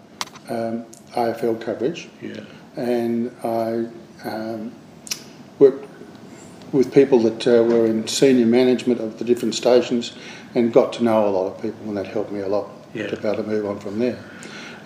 um, 0.50 0.86
AFL 1.14 1.60
coverage, 1.62 2.10
yeah. 2.22 2.42
and 2.76 3.36
I 3.44 3.88
um, 4.28 4.72
worked 5.58 5.88
with 6.72 6.94
people 6.94 7.20
that 7.20 7.48
uh, 7.48 7.64
were 7.64 7.86
in 7.86 8.08
senior 8.08 8.46
management 8.46 9.02
of 9.02 9.18
the 9.18 9.26
different 9.26 9.56
stations 9.56 10.14
and 10.56 10.72
got 10.72 10.94
to 10.94 11.04
know 11.04 11.28
a 11.28 11.30
lot 11.32 11.48
of 11.48 11.62
people, 11.62 11.88
and 11.88 11.98
that 11.98 12.08
helped 12.08 12.32
me 12.32 12.42
a 12.42 12.48
lot 12.48 12.70
Yeah. 12.94 13.08
to 13.08 13.18
be 13.18 13.28
able 13.28 13.44
to 13.44 13.50
move 13.50 13.66
on 13.66 13.80
from 13.80 14.00
there. 14.00 14.20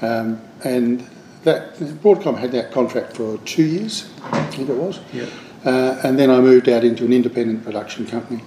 Um, 0.01 0.41
and 0.63 1.07
that 1.45 1.75
Broadcom 1.75 2.37
had 2.37 2.51
that 2.51 2.71
contract 2.71 3.15
for 3.15 3.37
two 3.39 3.63
years, 3.63 4.11
I 4.23 4.43
think 4.47 4.67
it 4.67 4.75
was. 4.75 4.99
Yeah. 5.13 5.27
Uh, 5.63 5.99
and 6.03 6.19
then 6.19 6.29
I 6.29 6.41
moved 6.41 6.67
out 6.67 6.83
into 6.83 7.05
an 7.05 7.13
independent 7.13 7.63
production 7.63 8.05
company 8.05 8.43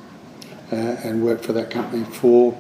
uh, 0.71 0.77
and 0.77 1.25
worked 1.25 1.45
for 1.45 1.53
that 1.55 1.71
company 1.71 2.05
for 2.05 2.59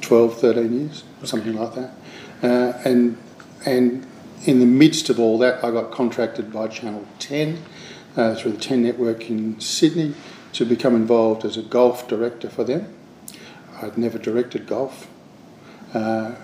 12, 0.00 0.40
13 0.40 0.80
years, 0.80 1.04
something 1.22 1.54
like 1.54 1.74
that. 1.74 1.90
Uh, 2.42 2.72
and 2.84 3.16
and 3.64 4.06
in 4.44 4.58
the 4.58 4.66
midst 4.66 5.08
of 5.08 5.20
all 5.20 5.38
that, 5.38 5.62
I 5.62 5.70
got 5.70 5.92
contracted 5.92 6.52
by 6.52 6.66
Channel 6.66 7.06
10 7.20 7.62
uh, 8.16 8.34
through 8.34 8.52
the 8.52 8.58
10 8.58 8.82
network 8.82 9.30
in 9.30 9.60
Sydney 9.60 10.14
to 10.54 10.64
become 10.64 10.96
involved 10.96 11.44
as 11.44 11.56
a 11.56 11.62
golf 11.62 12.08
director 12.08 12.50
for 12.50 12.64
them. 12.64 12.92
I'd 13.80 13.96
never 13.96 14.18
directed 14.18 14.66
golf, 14.66 15.08
uh, 15.94 16.34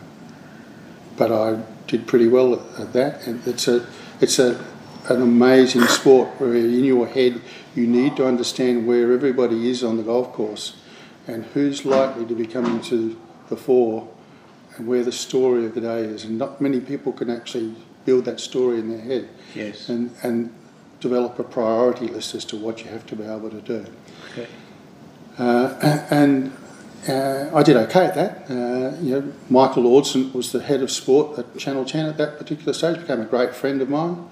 but 1.17 1.33
I 1.33 1.61
did 1.89 2.07
pretty 2.07 2.29
well 2.29 2.55
at, 2.55 2.81
at 2.81 2.93
that. 2.93 3.27
And 3.27 3.45
it's 3.47 3.67
a 3.67 3.87
it's 4.21 4.39
a 4.39 4.65
an 5.09 5.23
amazing 5.23 5.87
sport 5.87 6.29
where 6.39 6.55
in 6.55 6.85
your 6.85 7.07
head 7.07 7.41
you 7.75 7.87
need 7.87 8.15
to 8.17 8.27
understand 8.27 8.87
where 8.87 9.13
everybody 9.13 9.69
is 9.71 9.83
on 9.83 9.97
the 9.97 10.03
golf 10.03 10.33
course 10.35 10.77
and 11.27 11.45
who's 11.47 11.85
likely 11.87 12.27
to 12.27 12.35
be 12.35 12.47
coming 12.47 12.81
to 12.83 13.19
the 13.49 13.57
fore 13.57 14.07
and 14.77 14.87
where 14.87 15.03
the 15.03 15.13
story 15.13 15.65
of 15.65 15.75
the 15.75 15.81
day 15.81 16.01
is. 16.01 16.25
And 16.25 16.39
not 16.39 16.61
many 16.61 16.79
people 16.81 17.13
can 17.13 17.31
actually 17.31 17.75
build 18.05 18.27
that 18.27 18.39
story 18.41 18.79
in 18.79 18.89
their 18.91 19.01
head 19.01 19.29
Yes. 19.55 19.89
and, 19.89 20.11
and 20.23 20.53
develop 21.01 21.39
a 21.39 21.45
priority 21.45 22.07
list 22.09 22.35
as 22.35 22.45
to 22.47 22.57
what 22.57 22.85
you 22.85 22.91
have 22.91 23.07
to 23.07 23.17
be 23.17 23.25
able 23.25 23.51
to 23.51 23.61
do. 23.63 23.87
Okay. 24.33 24.47
Uh, 25.39 26.05
and 26.11 26.53
uh, 27.09 27.51
I 27.55 27.63
did 27.63 27.77
okay 27.77 28.07
at 28.07 28.15
that. 28.15 28.51
Uh, 28.51 28.97
you 29.01 29.21
know, 29.21 29.33
Michael 29.49 29.85
Lordson 29.85 30.33
was 30.35 30.53
the 30.53 30.63
head 30.63 30.83
of 30.83 30.91
sport 30.91 31.39
at 31.39 31.57
Channel 31.59 31.85
10 31.85 32.07
at 32.07 32.17
that 32.19 32.39
particular 32.39 32.73
stage, 32.73 32.99
became 33.01 33.21
a 33.21 33.25
great 33.25 33.55
friend 33.55 33.81
of 33.83 33.89
mine. 33.89 34.29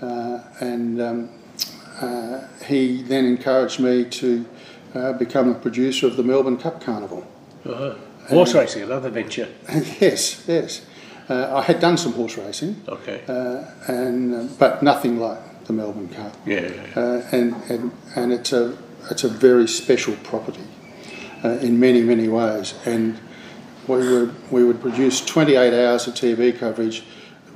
Uh, 0.00 0.42
and 0.60 1.00
um, 1.00 1.30
uh, 2.00 2.46
he 2.66 3.02
then 3.02 3.24
encouraged 3.24 3.80
me 3.80 4.04
to 4.04 4.46
uh, 4.94 5.12
become 5.14 5.50
a 5.50 5.54
producer 5.54 6.06
of 6.06 6.16
the 6.16 6.22
Melbourne 6.22 6.56
Cup 6.56 6.80
Carnival. 6.80 7.26
Uh-huh. 7.64 7.94
Horse 8.28 8.54
racing, 8.54 8.82
another 8.82 9.10
venture. 9.10 9.48
yes, 10.00 10.44
yes. 10.48 10.84
Uh, 11.28 11.56
I 11.56 11.62
had 11.62 11.80
done 11.80 11.96
some 11.96 12.12
horse 12.12 12.36
racing, 12.36 12.82
Okay. 12.88 13.22
uh, 13.28 13.64
and 13.88 14.34
uh, 14.34 14.52
but 14.58 14.82
nothing 14.82 15.18
like 15.18 15.64
the 15.66 15.72
Melbourne 15.72 16.08
Cup. 16.08 16.36
Yeah. 16.46 16.60
yeah, 16.60 16.70
yeah. 16.74 17.00
Uh, 17.02 17.28
and, 17.32 17.54
and 17.68 17.92
and 18.14 18.32
it's 18.32 18.52
a 18.52 18.76
it's 19.10 19.24
a 19.24 19.28
very 19.28 19.66
special 19.68 20.14
property 20.22 20.62
uh, 21.46 21.58
in 21.58 21.78
many 21.78 22.02
many 22.02 22.28
ways. 22.28 22.74
And 22.84 23.18
we 23.86 23.98
would 23.98 24.50
we 24.50 24.64
would 24.64 24.80
produce 24.80 25.24
28 25.24 25.72
hours 25.72 26.06
of 26.06 26.14
TV 26.14 26.56
coverage 26.56 27.04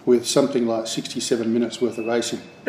with 0.06 0.26
something 0.26 0.66
like 0.66 0.86
67 0.86 1.52
minutes 1.52 1.80
worth 1.80 1.98
of 1.98 2.06
racing. 2.06 2.40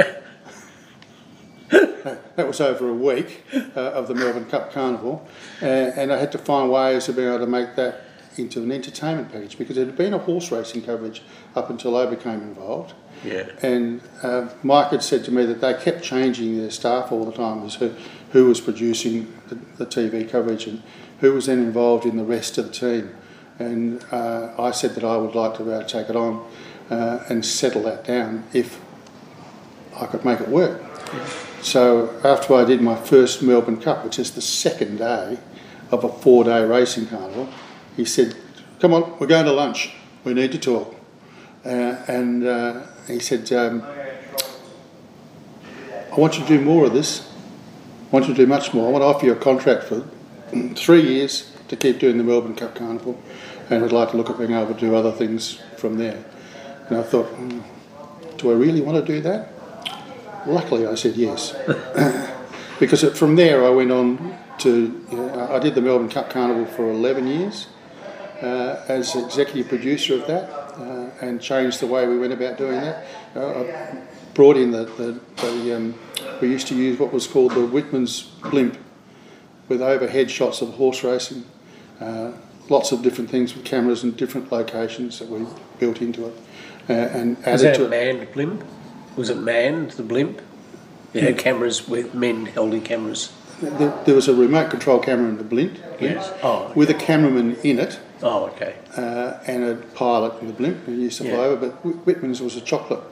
that 1.70 2.48
was 2.48 2.60
over 2.60 2.90
a 2.90 2.94
week 2.94 3.44
uh, 3.76 3.80
of 3.80 4.08
the 4.08 4.16
Melbourne 4.16 4.46
Cup 4.46 4.74
Carnival, 4.74 5.28
uh, 5.62 5.66
and 5.66 6.12
I 6.12 6.18
had 6.18 6.32
to 6.34 6.38
find 6.38 6.72
ways 6.72 7.08
of 7.08 7.16
being 7.16 7.28
able 7.28 7.40
to 7.40 7.48
make 7.48 7.76
that 7.76 8.02
into 8.38 8.62
an 8.62 8.72
entertainment 8.72 9.32
package 9.32 9.58
because 9.58 9.78
it 9.78 9.86
had 9.86 9.98
been 9.98 10.14
a 10.14 10.18
horse 10.18 10.52
racing 10.52 10.82
coverage 10.82 11.22
up 11.56 11.70
until 11.70 11.98
I 11.98 12.06
became 12.06 12.42
involved. 12.42 12.94
Yeah. 13.24 13.50
And 13.62 14.02
uh, 14.24 14.50
Mike 14.64 14.90
had 14.90 15.04
said 15.04 15.24
to 15.26 15.32
me 15.32 15.46
that 15.46 15.62
they 15.62 15.74
kept 15.74 16.04
changing 16.04 16.58
their 16.58 16.72
staff 16.72 17.12
all 17.12 17.26
the 17.26 17.32
time 17.32 17.64
as 17.66 17.76
who, 17.76 17.94
who 18.32 18.48
was 18.48 18.62
producing 18.62 19.32
the, 19.50 19.56
the 19.84 19.86
TV 19.86 20.30
coverage 20.30 20.66
and 20.66 20.82
who 21.22 21.34
was 21.34 21.46
then 21.46 21.60
involved 21.60 22.06
in 22.06 22.18
the 22.18 22.24
rest 22.24 22.58
of 22.58 22.68
the 22.68 22.74
team. 22.74 23.16
And 23.60 24.04
uh, 24.12 24.54
I 24.60 24.72
said 24.72 24.96
that 24.96 25.04
I 25.04 25.16
would 25.18 25.36
like 25.36 25.56
to 25.58 25.64
be 25.64 25.70
able 25.70 25.84
to 25.84 25.88
take 25.88 26.10
it 26.10 26.16
on 26.16 26.46
uh, 26.90 27.24
and 27.30 27.46
settle 27.46 27.84
that 27.84 28.04
down 28.04 28.44
if 28.54 28.82
I 29.96 30.08
could 30.08 30.26
make 30.26 30.42
it 30.42 30.50
work. 30.50 30.82
So 31.62 32.20
after 32.24 32.56
I 32.56 32.66
did 32.66 32.82
my 32.82 32.96
first 32.96 33.44
Melbourne 33.44 33.80
Cup, 33.80 34.04
which 34.04 34.18
is 34.18 34.32
the 34.32 34.42
second 34.42 34.98
day 34.98 35.38
of 35.92 36.04
a 36.04 36.10
four-day 36.10 36.66
racing 36.66 37.08
carnival, 37.08 37.50
he 37.96 38.04
said, 38.04 38.36
"Come 38.80 38.94
on, 38.94 39.20
we're 39.20 39.28
going 39.28 39.46
to 39.46 39.52
lunch. 39.52 39.94
We 40.24 40.34
need 40.34 40.52
to 40.54 40.58
talk." 40.58 40.96
Uh, 41.64 42.02
and 42.08 42.44
uh, 42.44 42.82
he 43.06 43.20
said, 43.20 43.52
um, 43.54 43.84
"I 46.12 46.16
want 46.16 46.40
you 46.40 46.46
to 46.46 46.58
do 46.58 46.62
more 46.62 46.86
of 46.86 46.94
this. 46.94 47.30
I 48.08 48.10
want 48.12 48.28
you 48.28 48.34
to 48.34 48.42
do 48.42 48.48
much 48.48 48.74
more. 48.74 48.88
I 48.88 48.92
want 48.92 49.04
to 49.04 49.06
offer 49.06 49.26
you 49.28 49.34
a 49.34 49.36
contract 49.36 49.84
for 49.84 50.04
three 50.76 51.02
years 51.02 51.52
to 51.68 51.76
keep 51.76 52.00
doing 52.00 52.18
the 52.18 52.24
Melbourne 52.24 52.56
Cup 52.56 52.76
Carnival, 52.76 53.22
and 53.70 53.84
I'd 53.84 53.92
like 53.92 54.12
to 54.12 54.18
look 54.18 54.30
at 54.30 54.38
being 54.38 54.54
able 54.54 54.74
to 54.74 54.80
do 54.80 54.96
other 54.96 55.12
things 55.12 55.62
from 55.78 55.98
there." 55.98 56.24
And 56.90 56.98
I 56.98 57.04
thought, 57.04 57.28
mm, 57.36 57.64
"Do 58.38 58.52
I 58.52 58.56
really 58.56 58.82
want 58.82 59.06
to 59.06 59.14
do 59.14 59.22
that?" 59.22 59.50
Luckily, 60.46 60.88
I 60.88 60.96
said 60.96 61.16
yes, 61.16 61.56
because 62.80 63.04
from 63.18 63.36
there 63.36 63.66
I 63.66 63.70
went 63.70 63.92
on 63.92 64.38
to 64.60 65.06
you 65.12 65.18
know, 65.18 65.50
I 65.52 65.60
did 65.60 65.76
the 65.76 65.82
Melbourne 65.82 66.10
Cup 66.10 66.30
Carnival 66.30 66.66
for 66.66 66.90
11 66.92 67.28
years 67.28 67.68
uh, 68.42 68.84
as 68.88 69.16
executive 69.16 69.68
producer 69.68 70.16
of 70.16 70.28
that, 70.28 70.50
uh, 70.50 71.10
and 71.22 71.42
changed 71.42 71.80
the 71.80 71.88
way 71.88 72.08
we 72.08 72.18
went 72.18 72.34
about 72.34 72.58
doing 72.58 72.80
that. 72.82 73.06
Uh, 73.36 73.62
I 73.62 74.02
brought 74.34 74.58
in 74.58 74.72
the, 74.72 74.86
the, 74.86 75.20
the 75.42 75.76
um, 75.76 75.96
we 76.42 76.50
used 76.50 76.68
to 76.68 76.76
use 76.76 77.00
what 77.00 77.14
was 77.14 77.28
called 77.28 77.52
the 77.52 77.66
Whitman's 77.66 78.24
blimp, 78.50 78.78
with 79.72 79.82
overhead 79.82 80.30
shots 80.30 80.62
of 80.62 80.74
horse 80.76 81.02
racing. 81.04 81.46
Uh, 82.00 82.34
lots 82.70 82.92
of 82.92 83.02
different 83.02 83.30
things 83.30 83.56
with 83.56 83.64
cameras 83.64 84.04
in 84.04 84.12
different 84.12 84.52
locations 84.52 85.18
that 85.20 85.30
we 85.30 85.46
built 85.80 86.02
into 86.02 86.28
it, 86.28 86.34
uh, 86.90 86.94
and 86.94 87.38
Was 87.38 87.48
added 87.48 87.66
that 87.66 87.76
to 87.78 87.82
a 87.84 87.86
it. 87.86 87.90
manned 87.90 88.34
blimp? 88.34 88.64
Was 89.16 89.30
it 89.30 89.38
manned, 89.38 89.92
the 89.92 90.04
blimp? 90.04 90.42
It 91.14 91.24
had 91.24 91.38
cameras 91.38 91.88
with 91.88 92.14
men 92.14 92.46
holding 92.48 92.82
cameras. 92.82 93.32
There, 93.62 93.94
there 94.06 94.16
was 94.16 94.28
a 94.28 94.34
remote 94.36 94.70
control 94.72 95.00
camera 95.00 95.30
in 95.30 95.38
the 95.38 95.44
blimp, 95.44 95.78
Yes. 96.00 96.32
Oh, 96.44 96.72
with 96.76 96.90
a 96.90 96.96
cameraman 96.96 97.56
in 97.64 97.78
it 97.80 98.00
oh 98.24 98.46
okay. 98.48 98.74
uh, 98.98 99.38
and 99.46 99.64
a 99.64 99.76
pilot 99.94 100.34
in 100.42 100.48
the 100.48 100.54
blimp 100.54 100.88
used 100.88 101.18
to 101.20 101.24
fly 101.26 101.48
Yeah. 101.50 101.56
But 101.56 101.72
Whitman's 102.06 102.42
was 102.42 102.56
a 102.56 102.62
chocolate 102.62 103.04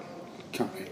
company, 0.54 0.88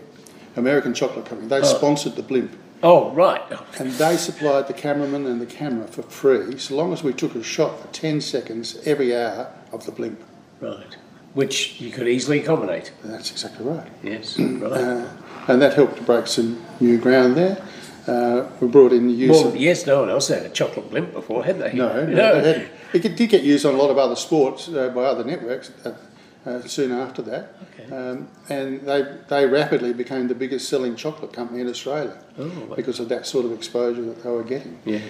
American 0.55 0.93
chocolate 0.93 1.25
company. 1.25 1.47
They 1.49 1.61
Oh. 1.61 1.63
sponsored 1.77 2.15
the 2.15 2.21
blimp, 2.23 2.51
Oh, 2.83 3.11
right. 3.11 3.41
and 3.79 3.91
they 3.93 4.17
supplied 4.17 4.67
the 4.67 4.73
cameraman 4.73 5.25
and 5.25 5.41
the 5.41 5.45
camera 5.45 5.87
for 5.87 6.03
free, 6.03 6.57
so 6.57 6.75
long 6.75 6.93
as 6.93 7.03
we 7.03 7.13
took 7.13 7.35
a 7.35 7.43
shot 7.43 7.79
for 7.79 7.87
ten 7.87 8.21
seconds 8.21 8.77
every 8.85 9.15
hour 9.15 9.51
of 9.71 9.85
the 9.85 9.91
blimp. 9.91 10.23
Right. 10.61 10.97
Which 11.33 11.79
you 11.81 11.91
could 11.91 12.07
easily 12.07 12.39
accommodate. 12.39 12.91
That's 13.03 13.31
exactly 13.31 13.65
right. 13.65 13.91
Yes. 14.03 14.39
Right. 14.39 14.71
Uh, 14.71 15.09
and 15.47 15.61
that 15.61 15.73
helped 15.73 15.97
to 15.97 16.03
break 16.03 16.27
some 16.27 16.63
new 16.79 16.97
ground 16.97 17.35
there. 17.35 17.63
Uh, 18.07 18.49
we 18.61 18.67
brought 18.67 18.93
in 18.93 19.07
the 19.07 19.13
use 19.13 19.31
well, 19.31 19.49
of 19.49 19.57
yes, 19.57 19.85
no 19.85 19.99
one 19.99 20.09
else 20.09 20.29
had 20.29 20.43
a 20.43 20.49
chocolate 20.49 20.89
blimp 20.89 21.11
before, 21.11 21.43
had 21.43 21.59
they? 21.59 21.73
No, 21.73 22.05
no, 22.05 22.41
they 22.41 22.53
hadn't. 22.53 22.71
It 22.93 23.17
did 23.17 23.29
get 23.29 23.43
used 23.43 23.65
on 23.65 23.75
a 23.75 23.77
lot 23.77 23.89
of 23.89 23.97
other 23.97 24.15
sports 24.15 24.69
uh, 24.69 24.89
by 24.89 25.03
other 25.03 25.25
networks 25.25 25.71
uh, 26.47 26.61
soon 26.61 26.91
after 26.91 27.21
that. 27.23 27.55
Okay. 27.73 27.95
Um, 27.95 28.27
and 28.49 28.81
they, 28.81 29.17
they 29.27 29.45
rapidly 29.45 29.93
became 29.93 30.27
the 30.27 30.35
biggest 30.35 30.69
selling 30.69 30.95
chocolate 30.95 31.33
company 31.33 31.59
in 31.61 31.67
Australia 31.69 32.17
Oh, 32.39 32.49
because 32.75 32.99
of 32.99 33.09
that 33.09 33.25
sort 33.27 33.45
of 33.45 33.51
exposure 33.51 34.01
that 34.03 34.23
they 34.23 34.29
were 34.29 34.43
getting. 34.43 34.79
yeah. 34.85 35.01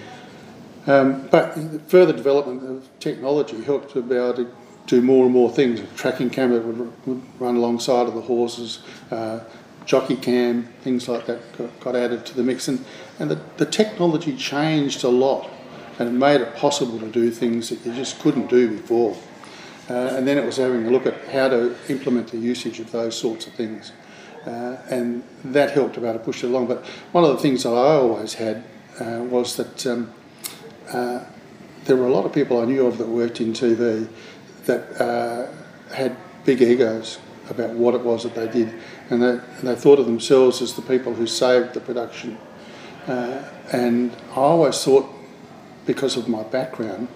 Um, 0.87 1.27
but 1.29 1.55
the 1.73 1.79
further 1.79 2.13
development 2.13 2.63
of 2.63 2.87
technology 2.99 3.61
helped 3.61 3.91
to 3.91 4.01
be 4.01 4.15
able 4.15 4.33
to 4.35 4.51
do 4.85 5.01
more 5.01 5.25
and 5.25 5.33
more 5.33 5.51
things. 5.51 5.81
A 5.81 5.85
tracking 5.97 6.29
camera 6.29 6.61
would, 6.61 7.05
would 7.05 7.21
run 7.39 7.57
alongside 7.57 8.07
of 8.07 8.15
the 8.15 8.21
horses, 8.21 8.79
uh, 9.11 9.41
jockey 9.85 10.15
cam, 10.15 10.63
things 10.83 11.09
like 11.09 11.25
that 11.25 11.39
got, 11.57 11.79
got 11.81 11.95
added 11.97 12.25
to 12.27 12.35
the 12.35 12.43
mix. 12.43 12.69
And, 12.69 12.85
and 13.19 13.29
the, 13.29 13.39
the 13.57 13.65
technology 13.65 14.35
changed 14.37 15.03
a 15.03 15.09
lot 15.09 15.49
and 15.99 16.07
it 16.07 16.13
made 16.13 16.39
it 16.39 16.55
possible 16.55 16.99
to 16.99 17.07
do 17.11 17.31
things 17.31 17.67
that 17.67 17.85
you 17.85 17.93
just 17.93 18.19
couldn't 18.19 18.47
do 18.49 18.69
before. 18.77 19.17
Uh, 19.89 20.15
and 20.17 20.27
then 20.27 20.37
it 20.37 20.45
was 20.45 20.57
having 20.57 20.85
a 20.85 20.89
look 20.89 21.05
at 21.05 21.27
how 21.29 21.47
to 21.47 21.75
implement 21.89 22.27
the 22.29 22.37
usage 22.37 22.79
of 22.79 22.91
those 22.91 23.17
sorts 23.17 23.47
of 23.47 23.53
things. 23.53 23.93
Uh, 24.45 24.77
and 24.89 25.23
that 25.43 25.71
helped 25.71 25.97
about 25.97 26.13
to 26.13 26.19
push 26.19 26.43
it 26.43 26.47
along. 26.47 26.67
But 26.67 26.85
one 27.11 27.23
of 27.23 27.31
the 27.31 27.37
things 27.37 27.63
that 27.63 27.69
I 27.69 27.95
always 27.95 28.33
had 28.33 28.63
uh, 28.99 29.23
was 29.29 29.55
that 29.57 29.85
um, 29.87 30.13
uh, 30.91 31.23
there 31.85 31.95
were 31.95 32.07
a 32.07 32.11
lot 32.11 32.25
of 32.25 32.33
people 32.33 32.61
I 32.61 32.65
knew 32.65 32.85
of 32.85 32.97
that 32.97 33.07
worked 33.07 33.41
in 33.41 33.53
TV 33.53 34.07
that 34.65 35.01
uh, 35.01 35.47
had 35.93 36.15
big 36.45 36.61
egos 36.61 37.19
about 37.49 37.71
what 37.71 37.95
it 37.95 38.01
was 38.01 38.23
that 38.23 38.35
they 38.35 38.47
did, 38.47 38.73
and 39.09 39.21
they, 39.21 39.29
and 39.29 39.67
they 39.67 39.75
thought 39.75 39.99
of 39.99 40.05
themselves 40.05 40.61
as 40.61 40.73
the 40.73 40.81
people 40.81 41.13
who 41.13 41.25
saved 41.25 41.73
the 41.73 41.79
production. 41.79 42.37
Uh, 43.07 43.41
and 43.71 44.11
I 44.31 44.35
always 44.35 44.83
thought, 44.83 45.05
because 45.85 46.17
of 46.17 46.27
my 46.27 46.43
background, 46.43 47.07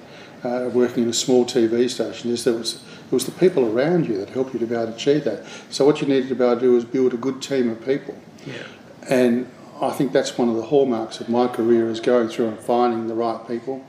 uh, 0.43 0.69
working 0.73 1.03
in 1.03 1.09
a 1.09 1.13
small 1.13 1.45
TV 1.45 1.89
station, 1.89 2.31
is 2.31 2.43
there 2.43 2.53
was 2.53 2.83
it 3.11 3.15
was 3.15 3.25
the 3.25 3.31
people 3.31 3.65
around 3.65 4.07
you 4.07 4.17
that 4.19 4.29
helped 4.29 4.53
you 4.53 4.59
to 4.59 4.65
be 4.65 4.73
able 4.73 4.87
to 4.87 4.93
achieve 4.93 5.25
that. 5.25 5.45
So 5.69 5.85
what 5.85 6.01
you 6.01 6.07
needed 6.07 6.29
to 6.29 6.35
be 6.35 6.43
able 6.43 6.55
to 6.55 6.61
do 6.61 6.71
was 6.71 6.85
build 6.85 7.13
a 7.13 7.17
good 7.17 7.41
team 7.41 7.69
of 7.69 7.83
people. 7.85 8.15
Yeah. 8.45 8.63
And 9.09 9.51
I 9.81 9.89
think 9.89 10.13
that's 10.13 10.37
one 10.37 10.47
of 10.47 10.55
the 10.55 10.63
hallmarks 10.63 11.19
of 11.19 11.27
my 11.27 11.47
career 11.47 11.89
is 11.89 11.99
going 11.99 12.29
through 12.29 12.47
and 12.47 12.59
finding 12.59 13.07
the 13.07 13.15
right 13.15 13.45
people. 13.45 13.85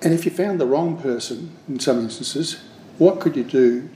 And 0.00 0.14
if 0.14 0.24
you 0.24 0.30
found 0.30 0.60
the 0.60 0.66
wrong 0.66 0.96
person 0.96 1.56
in 1.68 1.78
some 1.80 1.98
instances, 1.98 2.62
what 2.96 3.20
could 3.20 3.36
you 3.36 3.44
do 3.44 3.90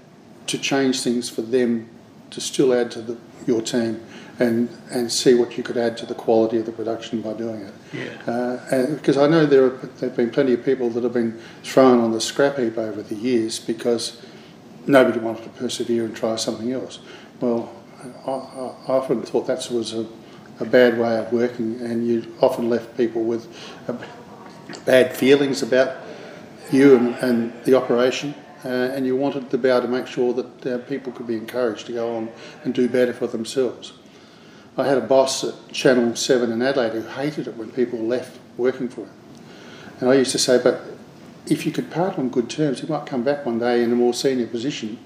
to 0.48 0.58
change 0.58 1.00
things 1.00 1.30
for 1.30 1.42
them 1.42 1.88
to 2.30 2.40
still 2.40 2.72
add 2.72 2.90
to 2.92 3.02
the, 3.02 3.16
your 3.46 3.62
team 3.62 4.02
and, 4.38 4.68
and 4.90 5.10
see 5.12 5.34
what 5.34 5.56
you 5.56 5.62
could 5.62 5.76
add 5.76 5.96
to 5.98 6.06
the 6.06 6.14
quality 6.14 6.58
of 6.58 6.66
the 6.66 6.72
production 6.72 7.20
by 7.20 7.32
doing 7.34 7.60
it? 7.62 7.74
Yeah. 7.92 8.32
Uh, 8.32 8.94
because 8.94 9.16
I 9.16 9.26
know 9.26 9.46
there, 9.46 9.64
are, 9.64 9.70
there 9.70 10.08
have 10.08 10.16
been 10.16 10.30
plenty 10.30 10.54
of 10.54 10.64
people 10.64 10.90
that 10.90 11.04
have 11.04 11.12
been 11.12 11.40
thrown 11.62 12.00
on 12.00 12.12
the 12.12 12.20
scrap 12.20 12.58
heap 12.58 12.78
over 12.78 13.02
the 13.02 13.14
years 13.14 13.58
because 13.58 14.24
nobody 14.86 15.18
wanted 15.18 15.44
to 15.44 15.50
persevere 15.50 16.04
and 16.04 16.16
try 16.16 16.36
something 16.36 16.72
else. 16.72 17.00
Well, 17.40 17.70
I, 18.26 18.30
I 18.30 18.96
often 18.96 19.22
thought 19.22 19.46
that 19.46 19.68
was 19.70 19.92
a, 19.92 20.06
a 20.58 20.64
bad 20.64 20.98
way 20.98 21.18
of 21.18 21.32
working, 21.32 21.80
and 21.80 22.06
you 22.06 22.34
often 22.40 22.70
left 22.70 22.96
people 22.96 23.22
with 23.22 23.46
a, 23.88 23.96
bad 24.84 25.16
feelings 25.16 25.62
about 25.62 25.96
you 26.70 26.96
and, 26.96 27.14
and 27.16 27.64
the 27.64 27.74
operation. 27.74 28.34
Uh, 28.64 28.68
and 28.68 29.06
you 29.06 29.16
wanted 29.16 29.50
to 29.50 29.58
be 29.58 29.68
able 29.68 29.82
to 29.82 29.88
make 29.88 30.06
sure 30.06 30.34
that 30.34 30.66
uh, 30.66 30.78
people 30.86 31.12
could 31.12 31.26
be 31.26 31.36
encouraged 31.36 31.86
to 31.86 31.92
go 31.92 32.16
on 32.16 32.30
and 32.64 32.74
do 32.74 32.88
better 32.88 33.12
for 33.12 33.26
themselves. 33.26 33.92
I 34.76 34.86
had 34.86 34.98
a 34.98 35.02
boss 35.02 35.44
at 35.44 35.72
Channel 35.72 36.14
7 36.14 36.52
in 36.52 36.62
Adelaide 36.62 36.92
who 36.92 37.02
hated 37.02 37.48
it 37.48 37.56
when 37.56 37.70
people 37.70 37.98
left 37.98 38.38
working 38.56 38.88
for 38.88 39.02
him. 39.02 39.10
And 40.00 40.08
I 40.08 40.14
used 40.14 40.32
to 40.32 40.38
say, 40.38 40.60
but 40.62 40.82
if 41.46 41.66
you 41.66 41.72
could 41.72 41.90
part 41.90 42.18
on 42.18 42.28
good 42.28 42.48
terms, 42.48 42.80
he 42.80 42.86
might 42.86 43.06
come 43.06 43.22
back 43.22 43.44
one 43.44 43.58
day 43.58 43.82
in 43.82 43.92
a 43.92 43.96
more 43.96 44.14
senior 44.14 44.46
position 44.46 44.98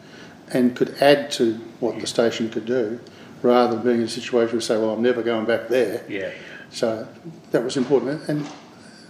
and 0.52 0.76
could 0.76 0.94
add 1.00 1.30
to 1.32 1.54
what 1.80 1.98
the 2.00 2.06
station 2.06 2.50
could 2.50 2.66
do 2.66 3.00
rather 3.42 3.76
than 3.76 3.84
being 3.84 3.98
in 3.98 4.04
a 4.04 4.08
situation 4.08 4.48
where 4.48 4.54
you 4.56 4.60
say, 4.60 4.76
well, 4.76 4.90
I'm 4.90 5.02
never 5.02 5.22
going 5.22 5.46
back 5.46 5.68
there. 5.68 6.04
Yeah. 6.08 6.32
So 6.70 7.06
that 7.50 7.62
was 7.62 7.76
important. 7.76 8.28
And 8.28 8.46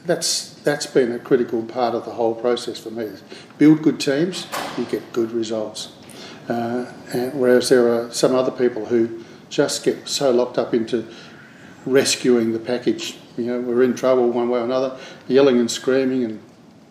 that's 0.04 0.50
that's 0.62 0.86
been 0.86 1.12
a 1.12 1.18
critical 1.18 1.62
part 1.62 1.94
of 1.94 2.04
the 2.04 2.12
whole 2.12 2.34
process 2.34 2.78
for 2.78 2.90
me. 2.90 3.10
Build 3.58 3.82
good 3.82 4.00
teams, 4.00 4.46
you 4.78 4.84
get 4.84 5.12
good 5.12 5.32
results. 5.32 5.92
Uh, 6.48 6.84
whereas 7.32 7.70
there 7.70 7.88
are 7.92 8.12
some 8.12 8.34
other 8.34 8.50
people 8.50 8.86
who 8.86 9.24
just 9.48 9.84
get 9.84 10.06
so 10.08 10.30
locked 10.30 10.58
up 10.58 10.74
into 10.74 11.06
rescuing 11.86 12.52
the 12.52 12.58
package. 12.58 13.16
You 13.36 13.46
know, 13.46 13.60
we're 13.60 13.82
in 13.82 13.94
trouble 13.94 14.30
one 14.30 14.48
way 14.48 14.60
or 14.60 14.64
another, 14.64 14.98
yelling 15.26 15.58
and 15.58 15.70
screaming 15.70 16.24
and 16.24 16.40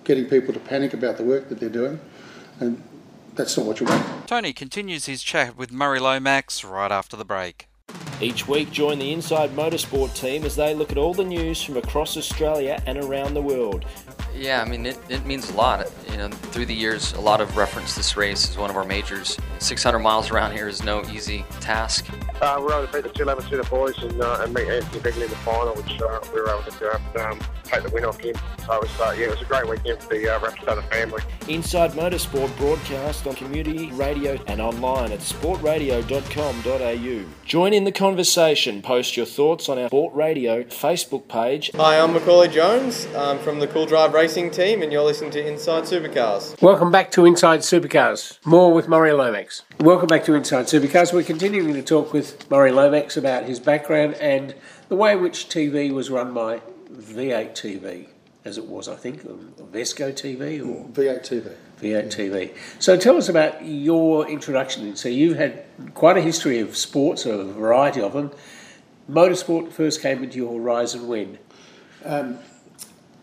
getting 0.04 0.26
people 0.26 0.54
to 0.54 0.60
panic 0.60 0.94
about 0.94 1.18
the 1.18 1.24
work 1.24 1.50
that 1.50 1.60
they're 1.60 1.70
doing, 1.70 2.00
and 2.60 2.82
that's 3.36 3.58
not 3.58 3.66
what 3.66 3.80
you 3.80 3.86
want. 3.86 4.28
Tony 4.28 4.54
continues 4.54 5.06
his 5.06 5.24
chat 5.24 5.56
with 5.56 5.72
Murray 5.72 6.00
Lomax 6.00 6.64
right 6.64 6.92
after 6.92 7.16
the 7.16 7.26
break. 7.26 7.68
Each 8.22 8.48
week, 8.48 8.72
join 8.72 9.00
the 9.00 9.12
Inside 9.12 9.50
Motorsport 9.52 10.16
team 10.16 10.46
as 10.46 10.56
they 10.56 10.74
look 10.74 10.92
at 10.92 10.98
all 10.98 11.14
the 11.14 11.26
news 11.26 11.62
from 11.62 11.78
across 11.78 12.16
Australia 12.16 12.82
and 12.86 12.98
around 12.98 13.34
the 13.34 13.42
world. 13.42 13.86
Yeah, 14.36 14.62
I 14.62 14.66
mean, 14.70 14.86
it, 14.86 14.98
it 15.10 15.26
means 15.26 15.50
a 15.50 15.54
lot. 15.54 15.88
You 16.10 16.18
know, 16.18 16.30
through 16.30 16.66
the 16.66 16.74
years, 16.76 17.14
a 17.14 17.22
lot 17.22 17.40
of 17.42 17.56
reference 17.56 17.96
this 17.96 18.18
race 18.18 18.50
as 18.50 18.58
one 18.58 18.70
of 18.70 18.76
our 18.76 18.84
majors. 18.86 19.38
600 19.60 20.00
miles 20.00 20.32
around 20.32 20.52
here 20.54 20.68
is 20.68 20.84
no 20.84 21.04
easy 21.12 21.46
task. 21.60 22.08
Uh, 22.42 22.56
we 22.58 22.64
were 22.66 22.74
able 22.74 22.88
to 22.88 22.94
beat 22.94 23.04
the 23.04 23.10
211 23.10 23.70
boys 23.70 23.98
and, 24.04 24.22
uh, 24.22 24.40
and 24.42 24.54
meet 24.54 24.68
Anthony 24.68 25.02
Bigley 25.02 25.24
in 25.24 25.30
the 25.30 25.36
final, 25.38 25.74
which 25.76 26.02
uh, 26.02 26.20
we 26.34 26.42
were 26.42 26.50
able 26.50 26.64
to 26.72 26.80
do. 26.80 27.22
um, 27.22 27.40
take 27.64 27.84
the 27.84 27.90
win 27.90 28.06
off 28.06 28.20
him. 28.20 28.36
So 28.66 28.74
it 28.76 28.82
was, 28.82 29.00
uh, 29.00 29.16
yeah, 29.18 29.26
it 29.26 29.30
was 29.32 29.42
a 29.42 29.46
great 29.46 29.68
weekend 29.68 30.02
for 30.02 30.10
the 30.10 30.30
uh, 30.30 30.40
Rapstada 30.40 30.88
family. 30.90 31.22
Inside 31.48 31.92
Motorsport 31.92 32.56
broadcast 32.58 33.26
on 33.28 33.36
community 33.36 33.92
radio 33.94 34.38
and 34.48 34.60
online 34.62 35.12
at 35.12 35.20
sportradio.com.au. 35.20 37.26
Join 37.46 37.74
in 37.74 37.84
the 37.84 37.92
conversation. 37.92 38.82
Post 38.82 39.18
your 39.18 39.26
thoughts 39.26 39.68
on 39.70 39.78
our 39.78 39.88
Sport 39.90 40.14
Radio 40.16 40.64
Facebook 40.64 41.28
page. 41.28 41.72
Hi, 41.76 42.00
I'm 42.00 42.14
Macauley 42.14 42.52
Jones 42.52 43.08
I'm 43.16 43.40
from 43.40 43.60
the 43.60 43.68
CoolDrive 43.68 44.14
Racing 44.24 44.52
team, 44.52 44.82
and 44.82 44.90
you're 44.90 45.04
listening 45.04 45.32
to 45.32 45.46
Inside 45.46 45.84
Supercars. 45.84 46.62
Welcome 46.62 46.92
back 46.92 47.12
to 47.12 47.26
Inside 47.26 47.60
Supercars. 47.60 48.40
More 48.46 48.74
with 48.74 48.88
Murray 48.88 49.12
Lomax. 49.12 49.64
Welcome 49.82 50.08
back 50.08 50.24
to 50.24 50.34
Inside 50.34 50.68
Supercars. 50.68 51.12
We're 51.12 51.24
continuing 51.24 51.74
to 51.74 51.82
talk 51.82 52.14
with 52.14 52.50
Murray 52.50 52.72
Lomax 52.72 53.18
about 53.18 53.44
his 53.44 53.60
background 53.60 54.14
and 54.22 54.56
the 54.88 54.96
way 54.96 55.12
in 55.12 55.22
which 55.22 55.50
TV 55.50 55.92
was 55.92 56.10
run 56.10 56.34
by 56.34 56.62
V8 56.94 57.52
TV, 57.52 58.08
as 58.46 58.58
it 58.58 58.66
was, 58.66 58.88
I 58.88 58.96
think, 58.96 59.26
or 59.26 59.36
Vesco 59.66 60.14
TV 60.14 60.66
or 60.66 60.86
V8 60.86 61.20
TV. 61.28 61.54
V8 61.82 62.06
TV. 62.06 62.56
So 62.80 62.96
tell 62.96 63.18
us 63.18 63.28
about 63.28 63.66
your 63.66 64.26
introduction. 64.30 64.96
So 64.96 65.10
you've 65.10 65.36
had 65.36 65.66
quite 65.96 66.16
a 66.16 66.22
history 66.22 66.60
of 66.60 66.78
sports, 66.78 67.26
a 67.26 67.44
variety 67.44 68.00
of 68.00 68.14
them. 68.14 68.32
Motorsport 69.12 69.74
first 69.74 70.02
came 70.02 70.24
into 70.24 70.38
your 70.38 70.58
horizon 70.58 71.10
when? 71.10 71.40
Um, 72.06 72.40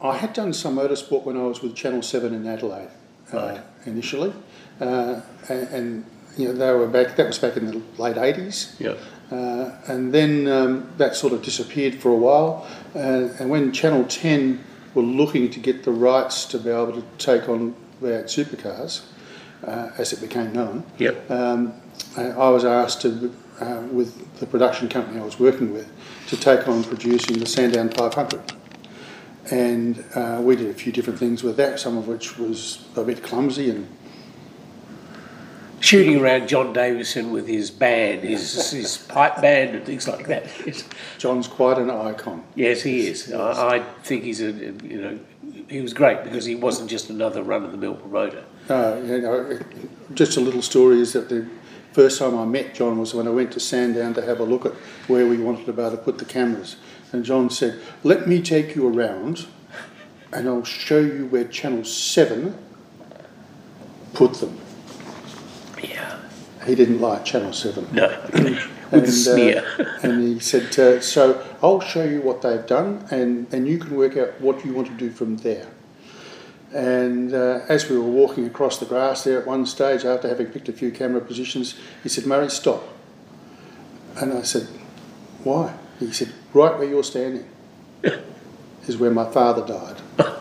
I 0.03 0.17
had 0.17 0.33
done 0.33 0.53
some 0.53 0.77
motorsport 0.77 1.25
when 1.25 1.37
I 1.37 1.43
was 1.43 1.63
with 1.63 1.75
Channel 1.75 2.03
7 2.03 2.33
in 2.33 2.47
Adelaide 2.47 2.89
uh, 3.33 3.37
right. 3.37 3.61
initially. 3.85 4.33
Uh, 4.81 5.21
and, 5.49 5.69
and, 5.69 6.05
you 6.39 6.49
know, 6.49 6.55
they 6.55 6.73
were 6.73 6.87
back, 6.87 7.17
that 7.17 7.27
was 7.27 7.39
back 7.39 7.57
in 7.57 7.67
the 7.67 7.83
late 7.99 8.17
80s. 8.17 8.81
Yeah. 8.81 8.95
Uh, 9.31 9.77
and 9.87 10.13
then 10.13 10.49
um, 10.49 10.91
that 10.97 11.15
sort 11.15 11.33
of 11.33 11.43
disappeared 11.43 11.95
for 11.97 12.11
a 12.11 12.17
while. 12.17 12.67
Uh, 12.95 13.29
and 13.39 13.51
when 13.51 13.73
Channel 13.73 14.05
10 14.05 14.65
were 14.95 15.03
looking 15.03 15.51
to 15.51 15.61
get 15.61 15.85
the 15.85 15.93
rights 15.93 16.47
to 16.47 16.59
be 16.59 16.71
able 16.71 16.93
to 16.93 17.05
take 17.19 17.49
on 17.49 17.75
V8 18.03 18.25
supercars, 18.25 19.03
uh, 19.65 19.91
as 19.99 20.13
it 20.15 20.21
became 20.21 20.53
known, 20.53 20.85
yep. 20.99 21.31
um, 21.31 21.75
I 22.17 22.49
was 22.49 22.65
asked 22.65 23.03
to, 23.03 23.33
uh, 23.61 23.83
with 23.93 24.41
the 24.41 24.47
production 24.47 24.89
company 24.89 25.21
I 25.21 25.25
was 25.25 25.39
working 25.39 25.73
with, 25.73 25.89
to 26.29 26.37
take 26.37 26.67
on 26.67 26.83
producing 26.83 27.39
the 27.39 27.47
Sandown 27.47 27.91
500 27.91 28.60
and 29.51 30.05
uh, 30.15 30.41
we 30.43 30.57
did 30.57 30.69
a 30.69 30.75
few 30.75 30.93
different 30.93 31.19
things 31.19 31.43
with 31.43 31.57
that, 31.57 31.81
some 31.81 31.97
of 31.97 32.09
which 32.09 32.39
was 32.39 32.85
a 32.97 33.05
bit 33.05 33.23
clumsy 33.23 33.71
and 33.71 33.89
shooting 35.81 36.21
around 36.21 36.49
Jon 36.49 36.73
Davison 36.73 37.33
with 37.33 37.49
his 37.49 37.71
band, 37.71 38.23
his 38.23 38.71
his 38.71 38.99
pipe 38.99 39.41
band 39.41 39.77
and 39.77 39.85
things 39.85 40.07
like 40.07 40.27
that. 40.29 40.47
John's 41.19 41.49
quite 41.49 41.79
an 41.79 41.91
icon. 41.91 42.45
Yes, 42.55 42.83
he 42.83 43.09
is. 43.09 43.33
I, 43.33 43.77
I, 43.77 43.79
think 44.03 44.25
he's 44.25 44.41
a 44.41 44.53
you 44.53 45.01
know 45.01 45.19
he 45.69 45.81
was 45.81 45.93
great 45.93 46.23
because 46.25 46.45
he 46.45 46.55
wasn't 46.55 46.91
just 46.91 47.11
another 47.11 47.43
run 47.43 47.65
of 47.65 47.73
the 47.73 47.79
mill 47.79 47.95
promoter. 47.95 48.45
No, 48.69 49.03
you 49.03 49.21
know, 49.21 49.59
just 50.15 50.37
a 50.37 50.41
little 50.41 50.63
story 50.63 51.01
is 51.01 51.13
that 51.15 51.29
the 51.29 51.49
first 51.93 52.19
time 52.19 52.39
I 52.39 52.45
met 52.45 52.75
John 52.75 52.99
was 52.99 53.15
when 53.15 53.27
I 53.27 53.31
went 53.31 53.53
to 53.53 53.61
Sandown 53.61 54.15
to 54.15 54.23
have 54.23 54.41
a 54.41 54.45
look 54.45 54.67
at 54.67 54.73
where 55.09 55.27
we 55.27 55.39
wanted 55.39 55.67
to 55.67 55.73
be 55.73 55.83
able 55.83 55.93
to 55.93 55.97
put 55.97 56.19
the 56.19 56.25
cameras. 56.25 56.77
And 57.13 57.25
John 57.25 57.51
said, 57.51 57.81
Let 58.05 58.29
me 58.29 58.41
take 58.41 58.75
you 58.75 58.89
around 58.89 59.47
and 60.33 60.49
I'll 60.49 60.65
show 60.65 61.01
you 61.01 61.27
where 61.27 61.45
Channel 61.45 61.85
7 61.85 62.57
put 64.13 64.35
them. 64.35 64.61
Yeah. 65.83 66.21
He 66.65 66.75
didn't 66.75 67.01
like 67.01 67.25
Channel 67.25 67.53
7. 67.53 67.89
No. 67.93 68.09
and, 68.93 69.09
sneer. 69.09 69.65
Uh, 69.79 69.85
and 70.03 70.23
he 70.23 70.39
said, 70.39 70.79
uh, 70.79 71.01
So 71.01 71.45
I'll 71.63 71.81
show 71.81 72.05
you 72.05 72.21
what 72.21 72.43
they've 72.43 72.67
done 72.67 73.07
and, 73.11 73.53
and 73.53 73.67
you 73.67 73.79
can 73.79 73.97
work 73.97 74.17
out 74.17 74.41
what 74.41 74.65
you 74.65 74.73
want 74.73 74.89
to 74.89 74.95
do 74.95 75.11
from 75.11 75.39
there. 75.39 75.67
And 76.73 77.35
uh, 77.35 77.61
as 77.69 77.89
we 77.89 77.99
were 77.99 78.05
walking 78.05 78.47
across 78.47 78.79
the 78.79 78.87
grass 78.87 79.25
there 79.25 79.41
at 79.41 79.47
one 79.47 79.67
stage, 79.67 80.05
after 80.05 80.29
having 80.29 80.47
picked 80.47 80.69
a 80.69 80.73
few 80.73 80.91
camera 80.93 81.21
positions, 81.21 81.75
he 82.03 82.09
said, 82.09 82.27
Murray, 82.27 82.49
stop. 82.49 82.83
And 84.17 84.33
I 84.33 84.43
said, 84.43 84.69
Why? 85.43 85.75
He 85.99 86.13
said, 86.13 86.33
Right 86.53 86.79
where 86.79 86.89
you're 86.89 87.05
standing 87.05 87.45
is 88.87 88.97
where 88.97 89.11
my 89.11 89.29
father 89.31 89.67
died. 89.67 90.01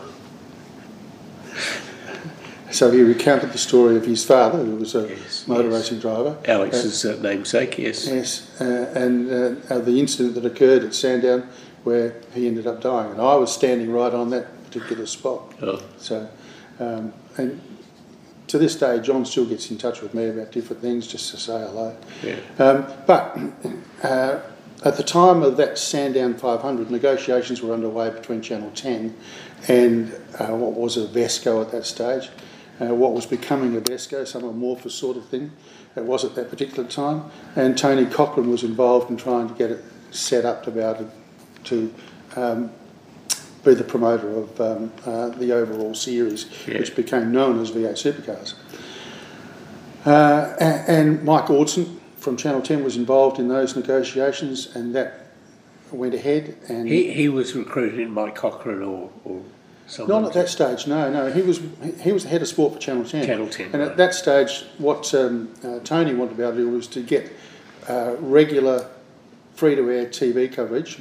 so 2.70 2.90
he 2.92 3.02
recounted 3.02 3.52
the 3.52 3.58
story 3.58 3.96
of 3.96 4.06
his 4.06 4.24
father, 4.24 4.58
who 4.58 4.76
was 4.76 4.94
a 4.94 5.16
motor 5.48 5.68
racing 5.68 5.98
driver. 5.98 6.38
Alex's 6.46 7.04
uh, 7.04 7.18
namesake, 7.20 7.76
yes. 7.78 8.06
Yes, 8.06 8.60
uh, 8.60 8.92
and 8.94 9.30
uh, 9.30 9.74
uh, 9.74 9.78
the 9.80 9.98
incident 9.98 10.36
that 10.36 10.44
occurred 10.44 10.84
at 10.84 10.94
Sandown 10.94 11.48
where 11.84 12.14
he 12.34 12.46
ended 12.46 12.66
up 12.66 12.80
dying. 12.80 13.10
And 13.12 13.20
I 13.20 13.34
was 13.36 13.52
standing 13.52 13.90
right 13.90 14.12
on 14.12 14.30
that 14.30 14.46
particular 14.70 15.06
spot. 15.06 15.54
Oh. 15.62 15.82
So, 15.98 16.28
um, 16.78 17.12
and 17.36 17.60
to 18.48 18.58
this 18.58 18.76
day, 18.76 19.00
John 19.00 19.24
still 19.24 19.46
gets 19.46 19.70
in 19.70 19.78
touch 19.78 20.02
with 20.02 20.14
me 20.14 20.28
about 20.28 20.52
different 20.52 20.82
things 20.82 21.06
just 21.06 21.30
to 21.30 21.36
say 21.36 21.58
hello. 21.58 21.96
Yeah. 22.22 22.36
Um, 22.58 22.86
but 23.06 23.38
uh, 24.02 24.40
at 24.84 24.96
the 24.96 25.02
time 25.02 25.42
of 25.42 25.56
that 25.58 25.78
Sandown 25.78 26.34
500, 26.34 26.90
negotiations 26.90 27.62
were 27.62 27.72
underway 27.72 28.10
between 28.10 28.42
Channel 28.42 28.70
10 28.74 29.16
and 29.68 30.12
uh, 30.38 30.48
what 30.48 30.72
was 30.72 30.96
AVESCO 30.96 31.62
at 31.62 31.70
that 31.72 31.86
stage. 31.86 32.28
Uh, 32.80 32.94
what 32.94 33.12
was 33.12 33.26
becoming 33.26 33.80
AVESCO, 33.80 34.26
some 34.26 34.44
amorphous 34.44 34.94
sort 34.94 35.16
of 35.16 35.28
thing. 35.28 35.52
It 35.96 36.04
was 36.04 36.24
at 36.24 36.34
that 36.34 36.50
particular 36.50 36.88
time. 36.88 37.30
And 37.54 37.76
Tony 37.76 38.06
Cochrane 38.06 38.50
was 38.50 38.62
involved 38.62 39.10
in 39.10 39.16
trying 39.16 39.48
to 39.48 39.54
get 39.54 39.70
it 39.70 39.84
set 40.12 40.44
up 40.44 40.64
to 40.64 40.70
be 40.70 40.80
able 40.80 40.94
to, 40.94 41.10
to 41.64 41.94
um, 42.40 42.72
be 43.64 43.74
the 43.74 43.84
promoter 43.84 44.30
of 44.30 44.60
um, 44.60 44.92
uh, 45.04 45.28
the 45.30 45.52
overall 45.52 45.94
series, 45.94 46.46
Yeah. 46.66 46.78
which 46.78 46.96
became 46.96 47.30
known 47.32 47.60
as 47.60 47.70
V8 47.70 47.92
Supercars. 47.96 48.54
Uh, 50.06 50.54
a- 50.58 50.90
and 50.90 51.22
Mike 51.24 51.50
Audson 51.50 52.00
from 52.16 52.36
Channel 52.36 52.62
10 52.62 52.82
was 52.82 52.96
involved 52.96 53.38
in 53.38 53.48
those 53.48 53.76
negotiations, 53.76 54.74
and 54.74 54.94
that 54.94 55.26
went 55.92 56.14
ahead. 56.14 56.56
And 56.68 56.88
He, 56.88 57.12
he 57.12 57.28
was 57.28 57.54
recruited 57.54 57.98
in 57.98 58.14
by 58.14 58.30
Cochrane 58.30 58.82
or, 58.82 59.10
or 59.24 59.42
someone. 59.86 60.22
not 60.22 60.28
at 60.28 60.34
that 60.34 60.48
stage, 60.48 60.86
no, 60.86 61.10
no. 61.10 61.30
He 61.30 61.42
was 61.42 61.60
he- 62.02 62.12
was 62.12 62.22
the 62.22 62.30
head 62.30 62.40
of 62.42 62.48
sport 62.48 62.74
for 62.74 62.78
Channel 62.78 63.04
10. 63.04 63.26
Channel 63.26 63.48
10, 63.48 63.70
And 63.74 63.82
at 63.82 63.96
that 63.98 64.14
stage, 64.14 64.64
what 64.78 65.12
um, 65.14 65.50
uh, 65.62 65.80
Tony 65.80 66.14
wanted 66.14 66.30
to 66.30 66.36
be 66.36 66.42
able 66.42 66.52
to 66.52 66.58
do 66.58 66.68
was 66.70 66.86
to 66.88 67.02
get 67.02 67.30
uh, 67.88 68.14
regular 68.20 68.88
free-to-air 69.54 70.06
TV 70.06 70.50
coverage 70.50 71.00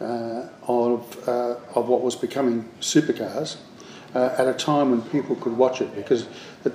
uh, 0.00 0.48
of 0.66 1.28
uh, 1.28 1.56
of 1.74 1.88
what 1.88 2.02
was 2.02 2.16
becoming 2.16 2.68
supercars 2.80 3.56
uh, 4.14 4.34
at 4.38 4.46
a 4.46 4.54
time 4.54 4.90
when 4.90 5.02
people 5.02 5.36
could 5.36 5.56
watch 5.56 5.80
it 5.80 5.94
because 5.94 6.26
the, 6.62 6.70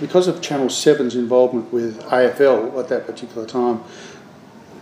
because 0.00 0.26
of 0.26 0.42
Channel 0.42 0.66
7's 0.66 1.14
involvement 1.14 1.72
with 1.72 2.00
AFL 2.02 2.78
at 2.78 2.88
that 2.88 3.06
particular 3.06 3.46
time. 3.46 3.82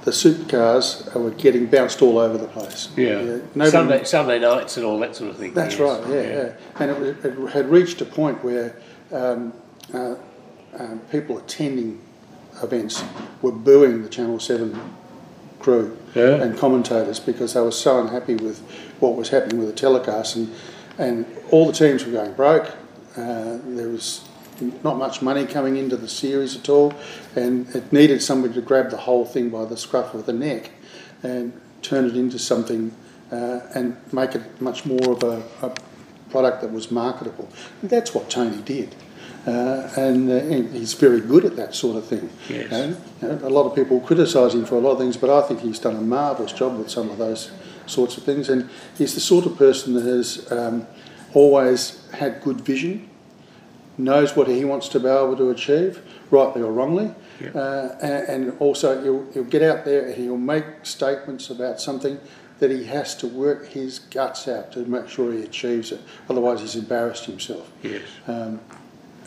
The 0.03 0.13
supercars 0.13 1.15
were 1.15 1.31
getting 1.33 1.67
bounced 1.67 2.01
all 2.01 2.17
over 2.17 2.39
the 2.39 2.49
place. 2.49 2.89
Yeah. 2.97 3.41
nobody- 3.55 3.71
Sunday, 3.71 4.05
Sunday 4.05 4.39
nights 4.39 4.79
and 4.79 4.87
all 4.87 4.99
that 5.01 5.15
sort 5.15 5.29
of 5.29 5.37
thing. 5.37 5.53
that's 5.53 5.79
yes. 5.79 5.81
right, 5.81 6.09
yeah, 6.09 6.23
yeah. 6.23 6.53
And 6.77 6.91
it, 7.05 7.23
it 7.23 7.51
had 7.51 7.69
reached 7.69 8.01
a 8.01 8.07
point 8.07 8.43
where 8.43 8.77
um, 9.13 9.53
uh, 9.93 10.15
um, 10.79 11.01
people 11.11 11.37
attending 11.37 12.01
events 12.63 13.05
were 13.43 13.53
booing 13.53 14.03
the 14.03 14.09
Channel 14.09 14.41
7 14.41 14.81
crew 15.61 15.97
Yeah. 16.15 16.43
and 16.43 16.59
commentators 16.59 17.21
because 17.21 17.55
they 17.55 17.61
were 17.61 17.71
so 17.71 18.01
unhappy 18.01 18.35
with 18.35 18.61
what 18.99 19.15
was 19.17 19.29
happening 19.29 19.59
with 19.59 19.69
the 19.69 19.75
telecast. 19.75 20.37
And, 20.37 20.53
and 20.99 21.27
all 21.51 21.67
the 21.67 21.73
teams 21.73 22.05
were 22.05 22.13
going 22.13 22.33
broke. 22.33 22.67
Uh, 23.17 23.59
there 23.65 23.89
was 23.89 24.23
not 24.83 24.99
much 24.99 25.23
money 25.23 25.47
coming 25.47 25.77
into 25.77 25.97
the 25.97 26.09
series 26.09 26.57
at 26.57 26.69
all, 26.69 26.93
and 27.35 27.69
it 27.75 27.93
needed 27.93 28.21
somebody 28.23 28.53
to 28.55 28.61
grab 28.61 28.91
the 28.91 28.97
whole 28.99 29.25
thing 29.25 29.49
by 29.51 29.65
the 29.65 29.77
scruff 29.77 30.13
of 30.15 30.27
the 30.27 30.33
neck 30.33 30.71
and 31.23 31.59
turn 31.83 32.05
it 32.05 32.17
into 32.17 32.39
something 32.39 32.95
uh, 33.33 33.61
and 33.75 33.97
make 34.13 34.35
it 34.35 34.43
much 34.61 34.85
more 34.85 35.13
of 35.13 35.23
a, 35.23 35.43
a 35.63 35.73
product 36.31 36.61
that 36.61 36.73
was 36.73 36.91
marketable. 36.91 37.49
And 37.81 37.91
that's 37.91 38.15
what 38.15 38.29
Tony 38.29 38.61
did. 38.63 38.95
Uh, 39.47 39.91
and, 39.97 40.31
uh, 40.31 40.35
and 40.35 40.75
he's 40.75 40.93
very 40.93 41.21
good 41.21 41.45
at 41.45 41.57
that 41.57 41.75
sort 41.75 41.97
of 41.97 42.05
thing. 42.05 42.29
Yes. 42.49 42.71
Know, 42.71 42.97
you 43.23 43.29
know, 43.29 43.49
a 43.49 43.49
lot 43.49 43.65
of 43.65 43.75
people 43.75 44.01
criticise 44.01 44.55
him 44.55 44.67
for 44.67 44.75
a 44.75 44.81
lot 44.81 44.93
of 44.93 44.99
things, 44.99 45.17
but 45.17 45.31
I 45.31 45.47
think 45.47 45.61
he's 45.61 45.79
done 45.79 45.97
a 45.97 46.01
marvellous 46.01 46.53
job 46.53 46.77
with 46.77 46.91
some 46.91 47.11
of 47.11 47.19
those 47.19 47.51
sorts 47.87 48.17
of 48.19 48.25
things. 48.25 48.49
And 48.49 48.69
he's 48.99 49.15
the 49.15 49.21
sort 49.21 49.47
of 49.47 49.57
person 49.57 49.95
that 49.95 50.05
has 50.05 50.51
um, 50.53 50.87
always 51.33 52.07
had 52.13 52.43
good 52.43 52.61
vision, 52.61 53.09
knows 53.97 54.37
what 54.37 54.47
he 54.47 54.65
wants 54.65 54.89
to 54.89 55.01
be 55.01 55.09
able 55.09 55.37
to 55.37 55.51
achieve, 55.51 56.03
rightly 56.31 56.63
or 56.63 56.73
wrongly. 56.73 57.15
Uh, 57.55 57.97
and, 58.03 58.29
and 58.29 58.59
also, 58.61 59.03
he'll, 59.03 59.33
he'll 59.33 59.45
get 59.45 59.63
out 59.63 59.87
there 59.87 60.07
and 60.07 60.15
he'll 60.15 60.37
make 60.37 60.65
statements 60.83 61.49
about 61.49 61.81
something 61.81 62.21
that 62.59 62.71
he 62.71 62.85
has 62.85 63.15
to 63.15 63.27
work 63.27 63.69
his 63.69 63.99
guts 63.99 64.47
out 64.47 64.71
to 64.73 64.81
make 64.81 65.09
sure 65.09 65.33
he 65.33 65.43
achieves 65.43 65.93
it. 65.93 66.01
Otherwise, 66.29 66.61
he's 66.61 66.77
embarrassed 66.77 67.25
himself. 67.25 67.73
Yes. 67.83 68.03
Um, 68.27 68.61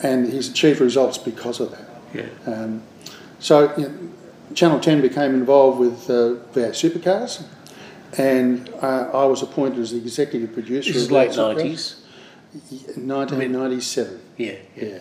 and 0.02 0.32
he's 0.32 0.50
achieved 0.50 0.80
results 0.82 1.18
because 1.18 1.60
of 1.60 1.72
that. 1.72 1.90
Yeah. 2.14 2.54
Um, 2.54 2.84
so, 3.40 3.76
you 3.78 3.90
know, 3.90 3.98
Channel 4.56 4.80
10 4.80 5.02
became 5.02 5.34
involved 5.34 5.80
with 5.80 6.10
uh, 6.10 6.40
V8 6.54 6.72
Supercars, 6.72 7.46
and 8.18 8.70
uh, 8.82 9.10
I 9.14 9.26
was 9.26 9.42
appointed 9.42 9.80
as 9.80 9.92
the 9.92 9.98
executive 9.98 10.54
producer. 10.54 10.94
This 10.94 11.04
is 11.04 11.06
of 11.08 11.12
late 11.12 11.32
Supercars. 11.32 11.56
90s. 11.56 12.00
1997. 12.54 14.22
Yeah, 14.38 14.54
yeah. 14.76 15.00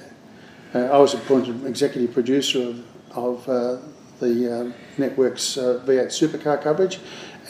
Uh, 0.74 0.78
I 0.78 0.98
was 0.98 1.12
appointed 1.12 1.66
executive 1.66 2.14
producer 2.14 2.68
of, 2.68 2.84
of 3.14 3.48
uh, 3.48 3.78
the 4.20 4.60
um, 4.60 4.74
network's 4.96 5.58
uh, 5.58 5.82
V8 5.84 6.06
supercar 6.06 6.62
coverage, 6.62 6.98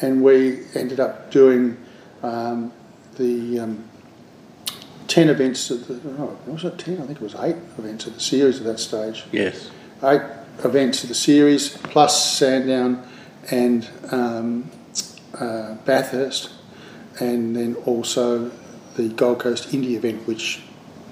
and 0.00 0.22
we 0.24 0.64
ended 0.74 0.98
up 0.98 1.30
doing 1.30 1.76
um, 2.22 2.72
the 3.16 3.60
um, 3.60 3.88
10 5.12 5.28
events, 5.28 5.70
of 5.70 5.86
the, 5.88 6.10
oh, 6.22 6.38
was 6.46 6.64
it 6.64 6.78
10? 6.78 6.94
I 6.94 7.04
think 7.04 7.20
it 7.20 7.20
was 7.20 7.34
8 7.34 7.54
events 7.76 8.06
of 8.06 8.14
the 8.14 8.20
series 8.20 8.60
at 8.60 8.64
that 8.64 8.80
stage. 8.80 9.24
Yes. 9.30 9.70
Eight 10.02 10.22
events 10.64 11.02
of 11.02 11.10
the 11.10 11.14
series, 11.14 11.76
plus 11.76 12.38
Sandown 12.38 13.06
and 13.50 13.90
um, 14.10 14.70
uh, 15.38 15.74
Bathurst, 15.84 16.52
and 17.20 17.54
then 17.54 17.74
also 17.84 18.50
the 18.96 19.10
Gold 19.10 19.40
Coast 19.40 19.74
Indy 19.74 19.96
event, 19.96 20.26
which 20.26 20.62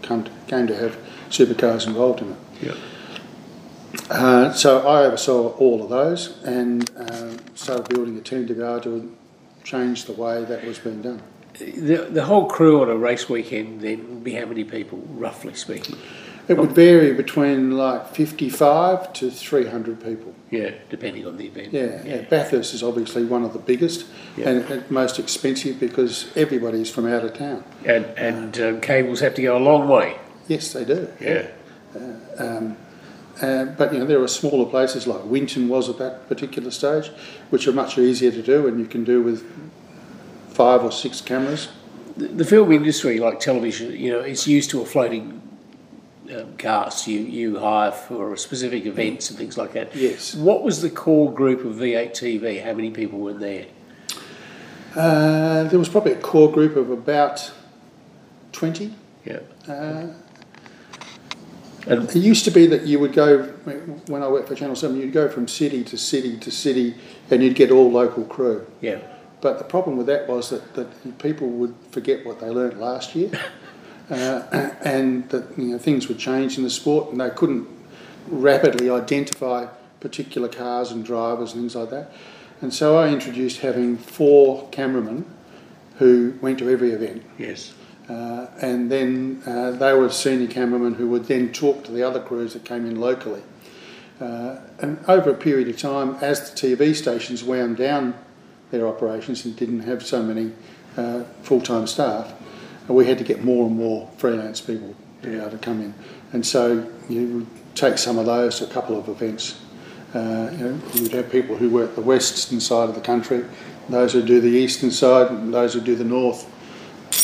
come 0.01 0.25
to, 0.25 0.31
came 0.47 0.67
to 0.67 0.77
have 0.77 0.97
supercars 1.29 1.87
involved 1.87 2.23
in 2.23 2.31
it. 2.31 2.39
Yeah. 2.63 2.75
Uh, 4.09 4.53
so 4.55 4.89
I 4.89 5.05
oversaw 5.05 5.51
all 5.59 5.85
of 5.85 5.91
those 5.91 6.43
and 6.45 6.91
uh, 6.97 7.37
started 7.55 7.87
building 7.91 8.17
a 8.17 8.23
team 8.23 8.47
to 8.47 8.55
be 8.55 8.63
able 8.63 8.81
to 8.81 9.15
change 9.63 10.07
the 10.07 10.15
way 10.15 10.43
that 10.43 10.65
was 10.65 10.79
being 10.79 11.03
done. 11.03 11.23
The, 11.61 12.09
the 12.11 12.25
whole 12.25 12.46
crew 12.46 12.83
on 12.83 12.88
a 12.88 12.96
race 12.96 13.29
weekend 13.29 13.83
then 13.83 14.09
would 14.09 14.25
be 14.25 14.33
how 14.33 14.46
many 14.46 14.64
people, 14.64 14.99
roughly 15.11 15.55
speaking? 15.55 15.96
It 16.49 16.57
would 16.57 16.73
vary 16.73 17.12
between 17.12 17.77
like 17.77 18.09
55 18.09 19.12
to 19.12 19.31
300 19.31 20.03
people. 20.03 20.35
Yeah, 20.51 20.73
depending 20.88 21.27
on 21.27 21.37
the 21.37 21.46
event. 21.46 21.73
Yeah, 21.73 22.03
yeah. 22.05 22.23
Bathurst 22.23 22.75
is 22.75 22.83
obviously 22.83 23.25
one 23.25 23.44
of 23.44 23.53
the 23.53 23.61
biggest 23.61 24.07
Yeah. 24.37 24.49
and, 24.49 24.90
most 24.90 25.20
expensive 25.20 25.79
because 25.79 26.27
everybody's 26.37 26.90
from 26.90 27.07
out 27.07 27.25
of 27.25 27.35
town. 27.35 27.62
And, 27.85 28.07
and 28.16 28.61
um, 28.61 28.81
cables 28.81 29.20
have 29.20 29.35
to 29.37 29.42
go 29.42 29.57
a 29.57 29.62
long 29.62 29.87
way. 29.87 30.18
Yes, 30.49 30.73
they 30.73 30.85
do. 30.85 31.09
Yeah. 31.20 31.46
Uh, 31.94 32.42
um, 32.42 32.77
uh, 33.40 33.66
but 33.66 33.92
you 33.92 34.01
know 34.01 34.07
there 34.07 34.20
are 34.20 34.29
smaller 34.29 34.68
places 34.68 35.07
like 35.07 35.25
Winton 35.25 35.68
was 35.68 35.88
at 35.88 35.99
that 35.99 36.29
particular 36.29 36.70
stage, 36.70 37.11
which 37.51 37.66
are 37.68 37.73
much 37.73 37.96
easier 37.96 38.33
to 38.33 38.42
do, 38.42 38.66
and 38.66 38.81
you 38.81 38.87
can 38.87 39.05
do 39.05 39.23
with 39.23 39.44
five 40.61 40.85
or 40.85 40.92
six 40.92 41.23
cameras. 41.23 41.70
The, 42.18 42.29
the 42.29 42.44
film 42.44 42.70
industry, 42.70 43.18
like 43.18 43.40
television, 43.40 43.96
you 43.96 44.12
know, 44.12 44.20
it's 44.20 44.46
used 44.46 44.68
to 44.70 44.83
a 44.83 44.85
floating 44.85 45.40
um, 46.37 46.55
cast. 46.59 47.07
You 47.07 47.20
you 47.20 47.59
hire 47.59 47.92
for 47.92 48.37
specific 48.37 48.85
events 48.85 49.31
and 49.31 49.38
things 49.38 49.57
like 49.57 49.73
that. 49.73 49.96
Yes. 49.96 50.35
What 50.35 50.62
was 50.62 50.83
the 50.83 50.90
core 50.90 51.33
group 51.33 51.64
of 51.64 51.77
V8 51.77 52.11
TV? 52.11 52.62
How 52.62 52.75
many 52.75 52.90
people 52.90 53.18
were 53.20 53.33
there? 53.33 53.66
Uh, 54.94 55.64
there 55.64 55.79
was 55.79 55.88
probably 55.88 56.12
a 56.12 56.20
core 56.20 56.53
group 56.53 56.77
of 56.77 56.90
about 56.90 57.51
twenty. 58.53 58.92
Yeah. 59.25 59.40
Uh, 59.66 60.09
it 61.87 62.16
used 62.16 62.44
to 62.44 62.51
be 62.51 62.66
that 62.66 62.83
you 62.87 62.99
would 62.99 63.14
go 63.14 63.44
when 64.09 64.23
I 64.23 64.29
worked 64.29 64.49
for 64.49 64.55
Channel 64.55 64.77
Seven. 64.77 65.01
You'd 65.01 65.14
go 65.14 65.31
from 65.31 65.49
city 65.49 65.83
to 65.85 65.96
city 65.96 66.37
to 66.37 66.51
city, 66.51 66.96
and 67.31 67.42
you'd 67.42 67.57
get 67.57 67.70
all 67.70 67.90
local 67.90 68.25
crew. 68.25 68.66
Yeah. 68.83 69.01
But 69.40 69.59
the 69.59 69.64
problem 69.64 69.96
with 69.96 70.07
that 70.07 70.29
was 70.29 70.50
that, 70.50 70.74
that 70.74 71.18
people 71.18 71.48
would 71.48 71.74
forget 71.90 72.26
what 72.26 72.40
they 72.40 72.48
learned 72.48 72.79
last 72.79 73.14
year, 73.14 73.31
uh, 74.11 74.42
and 74.85 75.29
that 75.31 75.57
you 75.57 75.64
know, 75.66 75.79
things 75.79 76.09
would 76.09 76.18
change 76.18 76.59
in 76.59 76.64
the 76.64 76.70
sport, 76.70 77.11
and 77.11 77.20
they 77.20 77.31
couldn't 77.31 77.66
rapidly 78.29 78.90
identify 78.90 79.66
particular 80.00 80.48
cars 80.48 80.90
and 80.90 81.05
drivers 81.05 81.53
and 81.53 81.62
things 81.62 81.74
like 81.74 81.90
that. 81.90 82.12
And 82.61 82.72
so 82.72 82.98
I 82.98 83.09
introduced 83.09 83.61
having 83.61 83.96
four 83.96 84.68
cameramen 84.70 85.24
who 85.96 86.35
went 86.40 86.59
to 86.59 86.68
every 86.68 86.90
event. 86.92 87.22
Yes. 87.38 87.72
Uh, 88.09 88.46
and 88.61 88.90
then 88.90 89.42
uh, 89.46 89.70
they 89.72 89.94
were 89.94 90.11
senior 90.11 90.48
cameramen 90.48 90.94
who 90.94 91.09
would 91.09 91.26
then 91.26 91.53
talk 91.53 91.85
to 91.85 91.92
the 91.92 92.03
other 92.03 92.20
crews 92.20 92.55
that 92.55 92.64
came 92.64 92.85
in 92.85 93.00
locally. 93.00 93.42
Uh, 94.20 94.57
and 94.81 95.03
over 95.09 95.31
a 95.31 95.35
period 95.35 95.68
of 95.68 95.79
time, 95.79 96.16
as 96.20 96.50
the 96.50 96.57
TV 96.57 96.94
stations 96.94 97.42
wound 97.42 97.76
down 97.76 98.14
their 98.71 98.87
operations 98.87 99.45
and 99.45 99.57
didn't 99.57 99.81
have 99.81 100.05
so 100.05 100.23
many 100.23 100.53
uh, 100.97 101.25
full-time 101.43 101.87
staff, 101.87 102.33
we 102.89 103.07
had 103.07 103.19
to 103.19 103.25
get 103.25 103.45
more 103.45 103.67
and 103.67 103.77
more 103.77 104.11
freelance 104.17 104.61
people 104.61 104.95
to 105.23 105.29
be 105.29 105.37
able 105.37 105.51
to 105.51 105.59
come 105.59 105.81
in. 105.81 105.95
And 106.33 106.45
so 106.45 106.91
you 107.09 107.27
would 107.29 107.47
take 107.75 107.99
some 107.99 108.19
of 108.19 108.27
those 108.27 108.59
to 108.59 108.65
a 108.65 108.69
couple 108.69 108.99
of 108.99 109.09
events. 109.09 109.61
Uh, 110.15 110.51
you 110.53 110.65
know, 110.65 110.81
you'd 110.95 111.13
have 111.13 111.31
people 111.31 111.57
who 111.57 111.71
work 111.71 111.95
the 111.95 112.01
western 112.01 112.61
side 112.61 112.89
of 112.89 112.95
the 112.95 113.01
country, 113.01 113.45
those 113.89 114.13
who 114.13 114.23
do 114.23 114.41
the 114.41 114.49
eastern 114.49 114.91
side, 114.91 115.31
and 115.31 115.55
those 115.55 115.75
who 115.75 115.81
do 115.81 115.95
the 115.95 116.05
north 116.05 116.47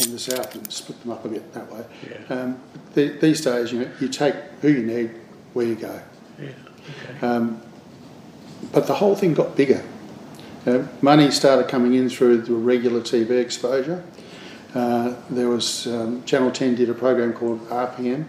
and 0.03 0.13
the 0.13 0.19
south, 0.19 0.55
and 0.55 0.73
split 0.73 1.01
them 1.03 1.11
up 1.11 1.25
a 1.25 1.29
bit 1.29 1.53
that 1.53 1.71
way. 1.73 1.85
Um, 2.29 2.61
the, 2.95 3.09
these 3.09 3.41
days, 3.41 3.73
you 3.73 3.81
know, 3.81 3.91
you 4.01 4.09
take 4.09 4.35
who 4.61 4.69
you 4.69 4.83
need, 4.83 5.11
where 5.53 5.67
you 5.67 5.75
go. 5.75 6.01
Yeah. 6.41 6.51
Um, 7.23 7.61
but 8.73 8.87
the 8.87 8.95
whole 8.95 9.17
thing 9.17 9.35
got 9.35 9.57
bigger. 9.57 9.83
Know, 10.67 10.89
money 11.01 11.31
started 11.31 11.69
coming 11.69 11.95
in 11.95 12.09
through 12.09 12.39
the 12.39 12.53
regular 12.53 13.01
TV 13.01 13.41
exposure. 13.41 14.03
Uh, 14.75 15.15
there 15.31 15.49
was 15.49 15.87
um, 15.87 16.25
Channel 16.25 16.51
10 16.51 16.75
did 16.75 16.91
a 16.91 16.95
program 16.95 17.33
called 17.33 17.61
RPM 17.69 18.27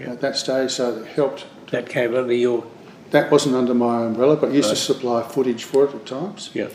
at 0.00 0.20
that 0.20 0.36
stage, 0.36 0.72
so 0.72 0.96
it 0.98 1.06
helped. 1.06 1.46
That 1.70 1.88
came 1.88 2.14
under 2.16 2.32
your. 2.32 2.66
That 3.10 3.30
wasn't 3.30 3.54
under 3.54 3.74
my 3.74 4.04
umbrella, 4.04 4.36
but 4.36 4.50
I 4.50 4.54
used 4.54 4.68
Right. 4.68 4.76
to 4.76 4.82
supply 4.82 5.22
footage 5.22 5.64
for 5.64 5.84
it 5.84 5.94
at 5.94 6.04
times. 6.04 6.50
Yeah. 6.52 6.68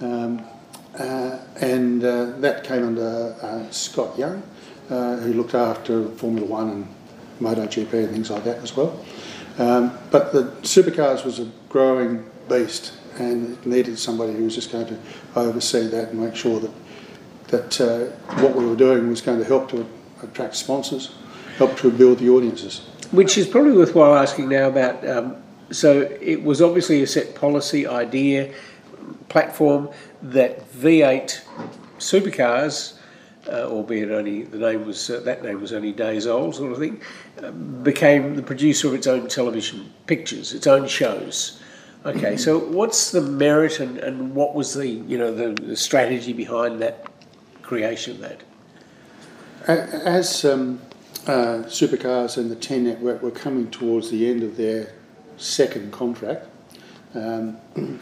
Um, 0.00 0.42
uh, 0.98 1.38
and 1.60 2.04
uh, 2.04 2.32
that 2.38 2.62
came 2.64 2.84
under 2.84 3.34
uh, 3.42 3.70
Scott 3.70 4.18
Young, 4.18 4.42
uh, 4.90 5.16
who 5.16 5.32
looked 5.32 5.54
after 5.54 6.08
Formula 6.10 6.46
One 6.46 6.70
and 6.70 6.86
MotoGP 7.40 7.92
and 7.94 8.10
things 8.10 8.30
like 8.30 8.44
that 8.44 8.58
as 8.58 8.76
well. 8.76 9.04
Um, 9.58 9.96
but 10.10 10.32
the 10.32 10.44
supercars 10.62 11.24
was 11.24 11.38
a 11.38 11.48
growing 11.68 12.24
beast, 12.48 12.92
and 13.18 13.52
it 13.52 13.66
needed 13.66 13.98
somebody 13.98 14.32
who 14.32 14.44
was 14.44 14.54
just 14.54 14.72
going 14.72 14.86
to 14.86 14.98
oversee 15.36 15.86
that 15.88 16.10
and 16.10 16.20
make 16.20 16.34
sure 16.34 16.60
that 16.60 16.70
that 17.48 17.80
uh, 17.80 18.04
what 18.40 18.54
we 18.54 18.64
were 18.64 18.76
doing 18.76 19.08
was 19.08 19.20
going 19.20 19.38
to 19.38 19.44
help 19.44 19.68
to 19.70 19.84
attract 20.22 20.54
sponsors, 20.54 21.14
help 21.58 21.76
to 21.78 21.90
build 21.90 22.18
the 22.18 22.28
audiences. 22.28 22.80
Which 23.10 23.36
is 23.36 23.46
probably 23.46 23.72
worthwhile 23.72 24.14
asking 24.14 24.48
now 24.48 24.68
about. 24.68 25.06
Um, 25.06 25.36
so 25.70 26.02
it 26.20 26.42
was 26.42 26.62
obviously 26.62 27.02
a 27.02 27.06
set 27.06 27.34
policy, 27.34 27.86
idea, 27.86 28.52
platform 29.28 29.88
that 30.22 30.70
V8 30.72 31.40
supercars, 31.98 32.98
uh, 33.48 33.66
albeit 33.66 34.10
only 34.10 34.44
the 34.44 34.58
name 34.58 34.86
was 34.86 35.10
uh, 35.10 35.20
that 35.20 35.42
name 35.42 35.60
was 35.60 35.72
only 35.72 35.92
days 35.92 36.26
old, 36.26 36.54
sort 36.56 36.72
of 36.72 36.78
thing, 36.78 37.00
uh, 37.42 37.50
became 37.50 38.36
the 38.36 38.42
producer 38.42 38.88
of 38.88 38.94
its 38.94 39.06
own 39.06 39.28
television 39.28 39.92
pictures, 40.06 40.52
its 40.52 40.66
own 40.66 40.86
shows. 40.86 41.59
Okay, 42.04 42.38
so 42.38 42.58
what's 42.58 43.10
the 43.10 43.20
merit 43.20 43.78
and, 43.78 43.98
and 43.98 44.34
what 44.34 44.54
was 44.54 44.72
the 44.72 44.88
you 44.88 45.18
know 45.18 45.34
the, 45.34 45.52
the 45.62 45.76
strategy 45.76 46.32
behind 46.32 46.80
that 46.80 47.06
creation 47.60 48.14
of 48.14 48.20
that? 48.20 48.40
As 49.66 50.46
um, 50.46 50.80
uh, 51.26 51.64
supercars 51.68 52.38
and 52.38 52.50
the 52.50 52.56
10 52.56 52.84
network 52.84 53.22
were 53.22 53.30
coming 53.30 53.70
towards 53.70 54.10
the 54.10 54.30
end 54.30 54.42
of 54.42 54.56
their 54.56 54.94
second 55.36 55.92
contract, 55.92 56.48
um, 57.14 57.58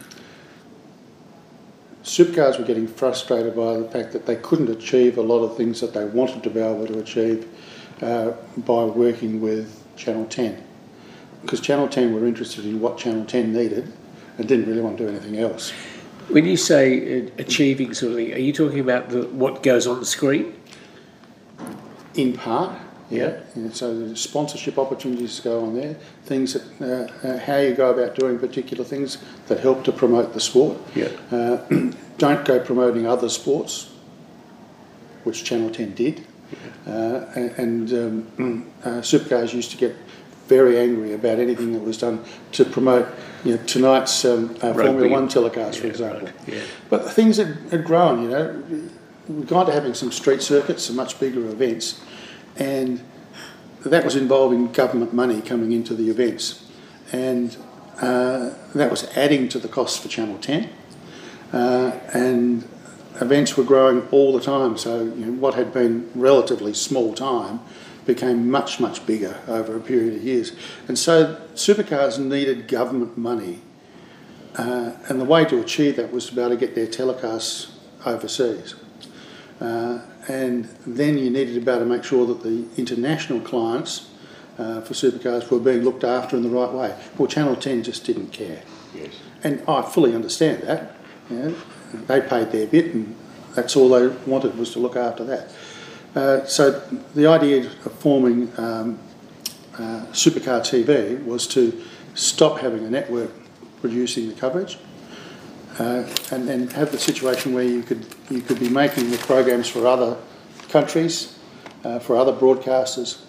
supercars 2.03 2.57
were 2.57 2.63
getting 2.65 2.87
frustrated 2.87 3.53
by 3.53 3.79
the 3.79 3.89
fact 3.89 4.13
that 4.13 4.25
they 4.25 4.37
couldn't 4.37 4.69
achieve 4.69 5.17
a 5.17 5.21
lot 5.21 5.43
of 5.43 5.57
things 5.57 5.81
that 5.81 5.93
they 5.93 6.05
wanted 6.05 6.41
to 6.43 6.49
be 6.49 6.61
able 6.61 6.87
to 6.87 6.99
achieve 6.99 7.49
uh, 8.01 8.31
by 8.59 8.85
working 8.85 9.41
with 9.41 9.83
Channel 9.97 10.25
10. 10.27 10.68
Because 11.41 11.61
Channel 11.61 11.87
10 11.87 12.13
were 12.13 12.25
interested 12.25 12.65
in 12.65 12.79
what 12.79 12.97
Channel 12.97 13.25
10 13.25 13.53
needed 13.53 13.91
and 14.37 14.47
didn't 14.47 14.67
really 14.67 14.81
want 14.81 14.97
to 14.97 15.05
do 15.05 15.09
anything 15.09 15.37
else. 15.37 15.71
When 16.29 16.45
you 16.45 16.57
say 16.57 17.21
uh, 17.21 17.29
achieving 17.37 17.93
something, 17.93 18.33
are 18.33 18.37
you 18.37 18.53
talking 18.53 18.79
about 18.79 19.09
the, 19.09 19.23
what 19.27 19.63
goes 19.63 19.87
on 19.87 19.99
the 19.99 20.05
screen? 20.05 20.55
In 22.15 22.33
part, 22.33 22.77
Yeah. 23.09 23.39
And 23.55 23.75
so 23.75 23.97
the 23.97 24.15
sponsorship 24.15 24.77
opportunities 24.77 25.39
go 25.39 25.65
on 25.65 25.73
there, 25.73 25.95
things 26.25 26.53
that 26.53 27.11
uh, 27.23 27.27
uh, 27.27 27.39
how 27.39 27.57
you 27.57 27.73
go 27.73 27.91
about 27.91 28.15
doing 28.15 28.37
particular 28.37 28.83
things 28.83 29.17
that 29.47 29.59
help 29.59 29.83
to 29.85 29.91
promote 29.91 30.33
the 30.33 30.39
sport. 30.39 30.77
Yeah. 30.95 31.09
Uh, 31.31 31.57
don't 32.17 32.45
go 32.45 32.59
promoting 32.59 33.07
other 33.07 33.29
sports, 33.29 33.91
which 35.23 35.43
Channel 35.43 35.71
10 35.71 35.95
did. 35.95 36.25
Uh, 36.87 37.25
and 37.35 37.51
and 37.91 37.93
um, 38.37 38.71
uh, 38.83 38.89
supercars 39.01 39.53
used 39.53 39.71
to 39.71 39.77
get 39.77 39.95
very 40.49 40.77
angry 40.77 41.13
about 41.13 41.39
anything 41.39 41.71
that 41.73 41.81
was 41.81 41.97
done 41.97 42.25
to 42.51 42.65
promote 42.65 43.07
you 43.45 43.55
know, 43.55 43.63
tonight's 43.65 44.25
um, 44.25 44.57
uh, 44.61 44.73
Formula 44.73 45.07
One 45.07 45.29
telecast, 45.29 45.79
for 45.79 45.87
example. 45.87 46.27
right, 46.27 46.35
yeah. 46.47 46.61
But 46.89 47.09
things 47.11 47.37
had, 47.37 47.57
had 47.71 47.85
grown, 47.85 48.23
you 48.23 48.29
know. 48.29 48.63
We've 49.29 49.47
gone 49.47 49.67
to 49.67 49.71
having 49.71 49.93
some 49.93 50.11
street 50.11 50.41
circuits, 50.41 50.83
some 50.85 50.95
much 50.95 51.19
bigger 51.19 51.47
events, 51.47 52.01
and 52.57 53.01
that 53.85 54.03
was 54.03 54.15
involving 54.15 54.71
government 54.71 55.13
money 55.13 55.39
coming 55.41 55.71
into 55.71 55.93
the 55.93 56.09
events. 56.09 56.65
And 57.11 57.55
uh, 58.01 58.51
that 58.73 58.89
was 58.89 59.03
adding 59.15 59.47
to 59.49 59.59
the 59.59 59.67
cost 59.67 60.01
for 60.01 60.09
Channel 60.09 60.39
10. 60.39 60.69
Uh, 61.53 61.91
and 62.13 62.67
events 63.21 63.55
were 63.55 63.63
growing 63.63 64.01
all 64.09 64.33
the 64.33 64.41
time, 64.43 64.77
so 64.77 65.03
you 65.03 65.25
know, 65.25 65.31
what 65.33 65.53
had 65.53 65.71
been 65.71 66.09
relatively 66.15 66.73
small 66.73 67.13
time 67.13 67.59
became 68.09 68.49
much, 68.49 68.79
much 68.79 69.05
bigger 69.05 69.39
over 69.47 69.77
a 69.77 69.79
period 69.79 70.15
of 70.15 70.23
years. 70.23 70.51
And 70.87 70.97
so 70.97 71.39
supercars 71.53 72.17
needed 72.17 72.67
government 72.67 73.19
money 73.19 73.61
uh, 74.55 74.93
and 75.07 75.21
the 75.21 75.25
way 75.25 75.45
to 75.45 75.61
achieve 75.61 75.95
that 75.97 76.11
was 76.11 76.25
to 76.25 76.35
be 76.35 76.41
able 76.41 76.49
to 76.49 76.57
get 76.57 76.73
their 76.73 76.87
telecasts 76.87 77.69
overseas. 78.07 78.73
Uh, 79.61 80.01
and 80.27 80.65
then 80.87 81.19
you 81.19 81.29
needed 81.29 81.53
to 81.53 81.61
be 81.61 81.69
able 81.69 81.81
to 81.81 81.85
make 81.85 82.03
sure 82.03 82.25
that 82.25 82.41
the 82.41 82.67
international 82.77 83.41
clients 83.41 84.09
uh, 84.57 84.81
for 84.81 84.95
supercars 84.95 85.47
were 85.51 85.59
being 85.59 85.83
looked 85.83 86.03
after 86.03 86.35
in 86.35 86.41
the 86.41 86.49
right 86.49 86.71
way. 86.71 86.97
Well, 87.15 87.27
Channel 87.27 87.57
10 87.57 87.83
just 87.83 88.05
didn't 88.05 88.31
care. 88.31 88.63
Yes. 88.95 89.13
And 89.43 89.61
I 89.67 89.83
fully 89.83 90.15
understand 90.15 90.63
that. 90.63 90.95
You 91.29 91.37
know, 91.37 91.55
they 92.07 92.21
paid 92.21 92.51
their 92.51 92.65
bit 92.65 92.95
and 92.95 93.15
that's 93.53 93.75
all 93.75 93.89
they 93.89 94.07
wanted 94.25 94.57
was 94.57 94.71
to 94.73 94.79
look 94.79 94.95
after 94.95 95.23
that. 95.25 95.51
Uh, 96.15 96.43
so 96.45 96.71
the 97.13 97.27
idea 97.27 97.65
of 97.65 97.91
forming 97.99 98.51
um, 98.57 98.99
uh, 99.75 100.05
Supercar 100.11 100.61
TV 100.61 101.23
was 101.23 101.45
to 101.47 101.81
stop 102.15 102.59
having 102.59 102.83
a 102.83 102.89
network 102.89 103.31
producing 103.81 104.27
the 104.27 104.33
coverage 104.33 104.77
uh, 105.77 106.03
and 106.31 106.47
then 106.47 106.67
have 106.69 106.91
the 106.91 106.97
situation 106.97 107.53
where 107.53 107.63
you 107.63 107.83
could 107.83 108.05
you 108.29 108.41
could 108.41 108.59
be 108.59 108.69
making 108.69 109.11
the 109.11 109.17
programs 109.19 109.69
for 109.69 109.87
other 109.87 110.17
countries, 110.69 111.37
uh, 111.83 111.99
for 111.99 112.17
other 112.17 112.33
broadcasters, 112.33 113.21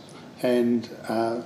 and 0.42 0.88
uh, 1.08 1.40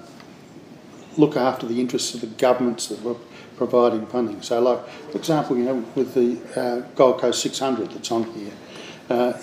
look 1.17 1.37
after 1.37 1.67
the 1.67 1.81
interests 1.81 2.15
of 2.15 2.21
the 2.21 2.27
governments 2.27 2.87
that 2.89 3.03
were 3.03 3.17
providing 3.57 4.07
funding. 4.07 4.41
So, 4.41 4.61
like 4.61 4.89
for 5.11 5.19
example, 5.19 5.59
you 5.59 5.65
know, 5.65 5.85
with 5.95 6.15
the 6.15 6.39
uh, 6.59 6.81
Gold 6.95 7.21
Coast 7.21 7.43
600 7.43 7.91
that's 7.91 8.11
on 8.11 8.25
here, 8.33 8.53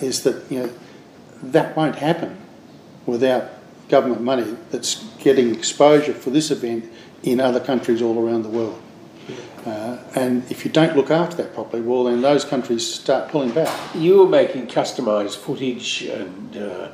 is 0.00 0.22
that 0.24 0.50
you 0.50 0.60
know 0.60 0.72
that 1.42 1.76
won't 1.76 1.96
happen 1.96 2.38
without 3.06 3.50
government 3.88 4.22
money 4.22 4.56
that's 4.70 5.04
getting 5.18 5.54
exposure 5.54 6.14
for 6.14 6.30
this 6.30 6.50
event 6.50 6.90
in 7.22 7.40
other 7.40 7.60
countries 7.60 8.00
all 8.00 8.18
around 8.18 8.42
the 8.42 8.48
world. 8.48 8.80
Uh, 9.66 9.96
and 10.16 10.50
if 10.50 10.64
you 10.64 10.70
don't 10.70 10.96
look 10.96 11.10
after 11.10 11.36
that 11.36 11.54
properly, 11.54 11.82
well, 11.82 12.04
then 12.04 12.20
those 12.20 12.44
countries 12.44 12.94
start 12.94 13.30
pulling 13.30 13.52
back. 13.52 13.70
You 13.94 14.18
were 14.18 14.28
making 14.28 14.66
customised 14.66 15.36
footage 15.36 16.02
and 16.02 16.56
uh, 16.56 16.88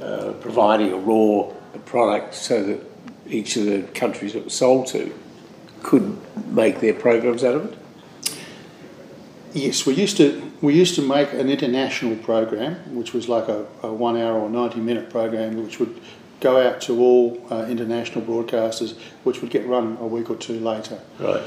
uh, 0.00 0.32
providing 0.34 0.92
a 0.92 0.96
raw 0.96 1.52
product 1.86 2.34
so 2.34 2.62
that 2.62 2.80
each 3.28 3.56
of 3.56 3.64
the 3.64 3.82
countries 3.94 4.34
it 4.34 4.44
was 4.44 4.54
sold 4.54 4.86
to 4.88 5.12
could 5.82 6.16
make 6.48 6.80
their 6.80 6.94
programs 6.94 7.42
out 7.42 7.56
of 7.56 7.72
it. 7.72 7.78
Yes, 9.52 9.86
we 9.86 9.94
used 9.94 10.16
to 10.16 10.52
we 10.64 10.74
used 10.74 10.94
to 10.94 11.02
make 11.02 11.32
an 11.34 11.48
international 11.50 12.16
program, 12.16 12.76
which 12.94 13.12
was 13.12 13.28
like 13.28 13.48
a, 13.48 13.66
a 13.82 13.92
one 13.92 14.16
hour 14.16 14.38
or 14.40 14.48
ninety 14.48 14.80
minute 14.80 15.10
program, 15.10 15.62
which 15.62 15.78
would 15.78 16.00
go 16.40 16.60
out 16.60 16.80
to 16.82 16.98
all 17.00 17.46
uh, 17.50 17.66
international 17.66 18.24
broadcasters, 18.24 18.98
which 19.24 19.40
would 19.40 19.50
get 19.50 19.66
run 19.66 19.96
a 20.00 20.06
week 20.06 20.30
or 20.30 20.36
two 20.36 20.58
later. 20.60 20.98
Right. 21.18 21.42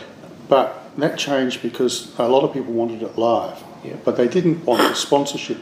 But 0.48 0.92
that 0.98 1.18
changed 1.18 1.62
because 1.62 2.18
a 2.20 2.28
lot 2.30 2.44
of 2.44 2.54
people 2.54 2.74
wanted 2.74 3.02
it 3.04 3.18
live, 3.18 3.62
Yeah. 3.84 3.96
but 4.06 4.16
they 4.18 4.28
didn't 4.28 4.66
want 4.66 4.82
the 4.82 4.96
sponsorship 4.96 5.58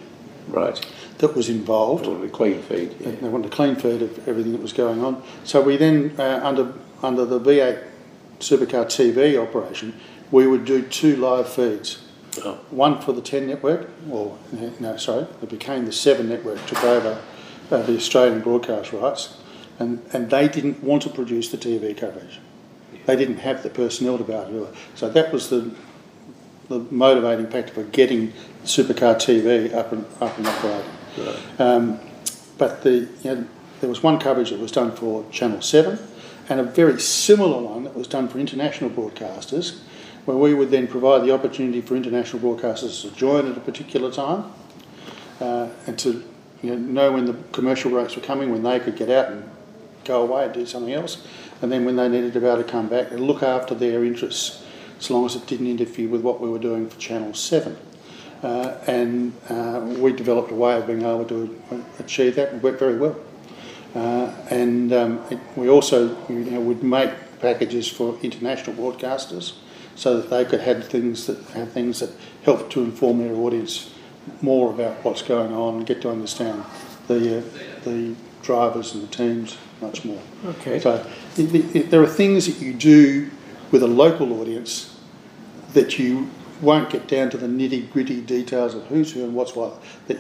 Right. 0.48 0.80
that 1.18 1.36
was 1.36 1.50
involved. 1.50 2.06
Or 2.06 2.20
the 2.20 2.28
clean 2.30 2.62
feed. 2.62 3.00
They 3.00 3.12
they 3.12 3.30
wanted 3.30 3.52
a 3.52 3.56
clean 3.56 3.76
feed 3.76 4.02
of 4.02 4.28
everything 4.28 4.52
that 4.52 4.62
was 4.62 4.74
going 4.74 5.04
on. 5.04 5.24
So 5.44 5.62
we 5.62 5.78
then, 5.78 6.14
uh, 6.20 6.42
under 6.44 6.74
under 7.02 7.26
the 7.26 7.40
V8 7.40 7.80
Supercar 8.40 8.86
TV 8.86 9.38
operation, 9.42 9.94
we 10.32 10.46
would 10.46 10.66
do 10.66 10.82
two 10.82 11.16
live 11.16 11.48
feeds. 11.50 12.00
Oh. 12.44 12.60
One 12.70 13.02
for 13.02 13.14
the 13.14 13.22
10 13.22 13.48
network, 13.48 13.90
or 14.10 14.38
no, 14.80 14.98
sorry, 14.98 15.28
it 15.42 15.50
became 15.50 15.86
the 15.86 15.92
7 15.92 16.28
network, 16.28 16.66
took 16.66 16.84
over 16.84 17.22
uh, 17.72 17.82
the 17.84 17.96
Australian 17.96 18.42
broadcast 18.42 18.92
rights, 18.92 19.38
and, 19.80 20.02
and 20.12 20.30
they 20.30 20.48
didn't 20.48 20.84
want 20.84 21.04
to 21.04 21.10
produce 21.10 21.50
the 21.50 21.58
TV 21.58 21.96
coverage. 21.98 22.40
They 23.06 23.16
didn't 23.16 23.38
have 23.38 23.64
the 23.64 23.70
personnel 23.70 24.18
to 24.18 24.24
be 24.24 24.34
able 24.34 24.46
to 24.46 24.52
do 24.52 24.64
it. 24.66 24.76
So 24.96 25.10
that 25.10 25.32
was 25.32 25.50
the 25.50 25.76
the 26.68 26.80
motivating 26.90 27.48
factor 27.48 27.74
for 27.74 27.84
getting 27.84 28.34
Supercar 28.64 29.16
TV 29.16 29.74
up 29.74 29.92
and 29.92 30.06
up 30.20 30.38
and 30.38 30.48
operating. 30.48 30.92
Right. 31.18 31.60
Um, 31.60 32.00
but 32.58 32.82
the 32.84 33.08
you 33.24 33.36
know, 33.36 33.48
there 33.82 33.90
was 33.90 34.02
one 34.02 34.20
coverage 34.20 34.50
that 34.50 34.60
was 34.60 34.72
done 34.72 34.92
for 34.96 35.30
Channel 35.32 35.62
7 35.62 36.00
and 36.50 36.60
a 36.60 36.64
very 36.64 37.00
similar 37.00 37.62
one 37.62 37.84
that 37.84 37.96
was 37.96 38.08
done 38.08 38.28
for 38.28 38.40
international 38.40 38.90
broadcasters, 38.90 39.80
where 40.26 40.38
we 40.38 40.54
would 40.54 40.72
then 40.72 40.88
provide 40.88 41.24
the 41.24 41.32
opportunity 41.32 41.82
for 41.82 41.96
international 41.96 42.42
broadcasters 42.42 43.02
to 43.02 43.16
join 43.16 43.50
at 43.50 43.56
a 43.56 43.60
particular 43.60 44.12
time 44.12 44.52
uh, 45.40 45.70
and 45.88 45.98
to 46.00 46.24
you 46.62 46.76
know, 46.76 46.78
know 46.78 47.12
when 47.12 47.26
the 47.26 47.34
commercial 47.52 47.92
breaks 47.92 48.16
were 48.16 48.22
coming, 48.22 48.52
when 48.52 48.64
they 48.64 48.80
could 48.80 48.96
get 48.96 49.10
out 49.10 49.32
and 49.32 49.50
go 50.04 50.24
away 50.24 50.46
and 50.46 50.54
do 50.54 50.66
something 50.66 50.94
else, 50.94 51.26
and 51.62 51.72
then 51.72 51.86
when 51.86 51.96
they 51.96 52.10
needed 52.10 52.34
to 52.34 52.40
be 52.40 52.46
able 52.46 52.58
to 52.58 52.64
come 52.64 52.88
back 52.88 53.12
and 53.12 53.22
look 53.22 53.44
after 53.44 53.76
their 53.76 54.04
interests, 54.04 54.64
as 55.00 55.10
long 55.10 55.26
as 55.26 55.36
it 55.36 55.46
didn't 55.46 55.68
interfere 55.68 56.08
with 56.08 56.22
what 56.22 56.40
we 56.42 56.50
were 56.50 56.60
doing 56.60 56.90
for 56.90 57.00
Channel 57.00 57.34
7. 57.34 57.78
Uh, 58.44 58.78
and 58.88 59.34
uh, 59.50 59.80
we 60.00 60.12
developed 60.12 60.52
a 60.52 60.56
way 60.56 60.78
of 60.78 60.86
being 60.88 61.02
able 61.02 61.26
to 61.26 61.86
achieve 62.00 62.36
that 62.36 62.50
and 62.50 62.62
worked 62.62 62.80
very 62.80 62.98
well. 62.98 63.16
Uh, 63.96 64.32
and 64.50 64.94
um, 64.94 65.24
it, 65.30 65.40
we 65.56 65.70
also 65.70 66.16
you 66.28 66.52
know, 66.52 66.60
would 66.60 66.84
make 66.84 67.12
packages 67.40 67.88
for 67.88 68.18
international 68.22 68.76
broadcasters 68.76 69.54
so 69.96 70.18
that 70.18 70.30
they 70.30 70.46
could 70.46 70.62
have 70.62 70.88
things 70.88 71.28
that 71.28 71.38
have 71.50 71.72
things 71.72 72.00
that 72.00 72.12
help 72.44 72.70
to 72.72 72.84
inform 72.84 73.20
their 73.20 73.36
audience 73.36 73.94
more 74.42 74.72
about 74.74 75.04
what's 75.04 75.22
going 75.22 75.54
on 75.54 75.78
and 75.78 75.86
get 75.86 76.02
to 76.02 76.10
understand 76.10 76.64
the 77.08 77.40
uh, 77.40 77.44
the 77.84 78.16
drivers 78.42 78.94
and 78.94 79.04
the 79.04 79.08
teams 79.08 79.58
much 79.82 80.06
more. 80.06 80.22
Okay. 80.46 80.80
So 80.80 81.06
it, 81.38 81.76
it, 81.76 81.90
there 81.92 82.02
are 82.02 82.08
things 82.08 82.46
that 82.46 82.64
you 82.64 82.74
do 82.74 83.30
with 83.72 83.84
a 83.84 83.88
local 83.88 84.40
audience 84.40 84.98
that 85.74 86.00
you 86.00 86.30
won't 86.62 86.90
get 86.90 87.08
down 87.08 87.30
to 87.30 87.38
the 87.38 87.48
nitty 87.48 87.92
gritty 87.92 88.22
details 88.22 88.76
of 88.76 88.86
who's 88.88 89.12
who 89.14 89.24
and 89.24 89.36
what's 89.36 89.56
what 89.56 89.82
that 90.08 90.18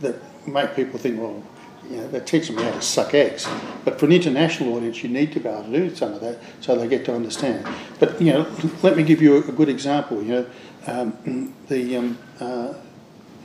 that 0.00 0.16
make 0.46 0.74
people 0.74 0.98
think, 0.98 1.20
well, 1.20 1.42
you 1.90 1.96
know, 1.96 2.08
they're 2.08 2.20
teaching 2.20 2.56
them 2.56 2.64
how 2.64 2.72
to 2.72 2.82
suck 2.82 3.14
eggs. 3.14 3.46
But 3.84 3.98
for 3.98 4.06
an 4.06 4.12
international 4.12 4.74
audience, 4.74 5.02
you 5.02 5.08
need 5.08 5.32
to 5.32 5.40
be 5.40 5.48
able 5.48 5.64
to 5.64 5.70
do 5.70 5.94
some 5.94 6.12
of 6.14 6.20
that 6.20 6.38
so 6.60 6.76
they 6.76 6.88
get 6.88 7.04
to 7.06 7.14
understand. 7.14 7.66
But 7.98 8.20
you 8.20 8.32
know, 8.32 8.46
let 8.82 8.96
me 8.96 9.02
give 9.02 9.20
you 9.20 9.36
a, 9.36 9.42
good 9.42 9.68
example. 9.68 10.22
You 10.22 10.28
know, 10.28 10.46
um, 10.86 11.54
the 11.68 11.96
um, 11.96 12.18
uh, 12.40 12.74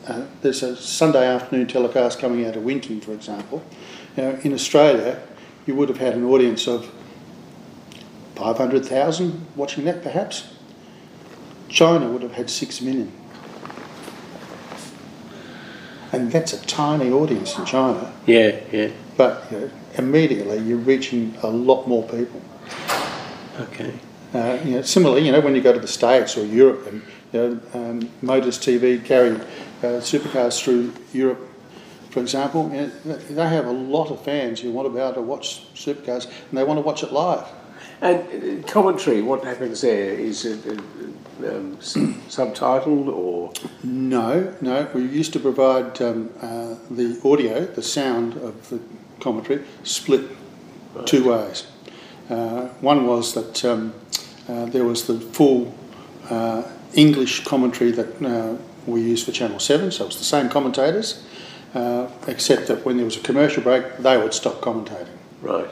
uh, 0.07 0.25
there's 0.41 0.63
a 0.63 0.75
Sunday 0.75 1.27
afternoon 1.27 1.67
telecast 1.67 2.19
coming 2.19 2.45
out 2.45 2.55
of 2.55 2.63
Winton, 2.63 3.01
for 3.01 3.11
example. 3.11 3.63
Know, 4.15 4.39
in 4.43 4.53
Australia, 4.53 5.21
you 5.65 5.75
would 5.75 5.89
have 5.89 5.97
had 5.99 6.15
an 6.15 6.23
audience 6.23 6.67
of 6.67 6.89
500,000 8.35 9.45
watching 9.55 9.85
that, 9.85 10.01
perhaps. 10.01 10.53
China 11.69 12.09
would 12.09 12.21
have 12.21 12.33
had 12.33 12.49
6 12.49 12.81
million. 12.81 13.11
And 16.11 16.31
that's 16.31 16.53
a 16.53 16.65
tiny 16.65 17.11
audience 17.11 17.57
in 17.57 17.65
China. 17.65 18.13
Yeah, 18.25 18.59
yeah. 18.71 18.91
But 19.17 19.51
you 19.51 19.59
know, 19.59 19.71
immediately 19.95 20.59
you're 20.59 20.77
reaching 20.77 21.35
a 21.43 21.47
lot 21.47 21.87
more 21.87 22.03
people. 22.07 22.41
Okay. 23.59 23.93
Uh, 24.33 24.59
you 24.63 24.75
know, 24.75 24.81
similarly, 24.81 25.25
you 25.25 25.31
know, 25.31 25.39
when 25.39 25.55
you 25.55 25.61
go 25.61 25.73
to 25.73 25.79
the 25.79 25.87
States 25.87 26.37
or 26.37 26.45
Europe 26.45 26.85
and 26.87 27.01
you 27.33 27.39
know, 27.39 27.59
um, 27.73 28.09
Motors 28.21 28.59
TV 28.59 29.03
carry 29.03 29.31
uh, 29.31 30.01
supercars 30.01 30.61
through 30.61 30.93
Europe, 31.13 31.39
for 32.09 32.19
example, 32.21 32.69
you 32.73 32.91
know, 33.05 33.15
they 33.15 33.47
have 33.47 33.65
a 33.65 33.71
lot 33.71 34.11
of 34.11 34.23
fans 34.23 34.59
who 34.59 34.71
want 34.71 34.87
to 34.87 34.93
be 34.93 34.99
able 34.99 35.13
to 35.13 35.21
watch 35.21 35.73
supercars 35.73 36.25
and 36.25 36.57
they 36.57 36.63
want 36.63 36.77
to 36.77 36.81
watch 36.81 37.03
it 37.03 37.11
live. 37.11 37.45
And 38.01 38.63
uh, 38.63 38.67
commentary, 38.67 39.21
what 39.21 39.43
happens 39.43 39.81
there? 39.81 40.13
Is 40.13 40.45
it 40.45 40.65
uh, 40.67 40.81
um, 41.39 41.77
subtitled 41.77 43.07
or? 43.07 43.53
No, 43.83 44.53
no. 44.61 44.89
We 44.93 45.03
used 45.05 45.33
to 45.33 45.39
provide 45.39 46.01
um, 46.01 46.29
uh, 46.41 46.75
the 46.89 47.19
audio, 47.23 47.65
the 47.65 47.83
sound 47.83 48.35
of 48.37 48.69
the 48.69 48.79
commentary, 49.19 49.63
split 49.83 50.21
right. 50.93 51.07
two 51.07 51.29
ways. 51.29 51.67
Uh, 52.29 52.67
one 52.81 53.07
was 53.07 53.33
that 53.33 53.63
um, 53.65 53.93
uh, 54.49 54.65
there 54.65 54.83
was 54.83 55.07
the 55.07 55.19
full 55.19 55.73
uh, 56.29 56.63
English 56.93 57.45
commentary 57.45 57.91
that 57.91 58.21
uh, 58.21 58.57
we 58.85 59.01
used 59.01 59.25
for 59.25 59.31
Channel 59.31 59.59
7, 59.59 59.91
so 59.91 60.03
it 60.03 60.07
was 60.07 60.17
the 60.17 60.23
same 60.23 60.49
commentators, 60.49 61.23
except 62.27 62.67
that 62.67 62.85
when 62.85 62.97
there 62.97 63.05
was 63.05 63.17
a 63.17 63.21
commercial 63.21 63.61
break, 63.61 63.97
they 63.97 64.17
would 64.17 64.33
stop 64.33 64.55
commentating. 64.61 65.07
Right. 65.41 65.67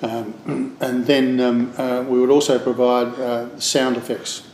Um, 0.00 0.76
and 0.80 1.06
then 1.06 1.40
um, 1.40 1.72
uh, 1.76 2.04
we 2.06 2.20
would 2.20 2.30
also 2.30 2.58
provide 2.58 3.08
uh, 3.18 3.58
sound 3.58 3.96
effects 3.96 4.47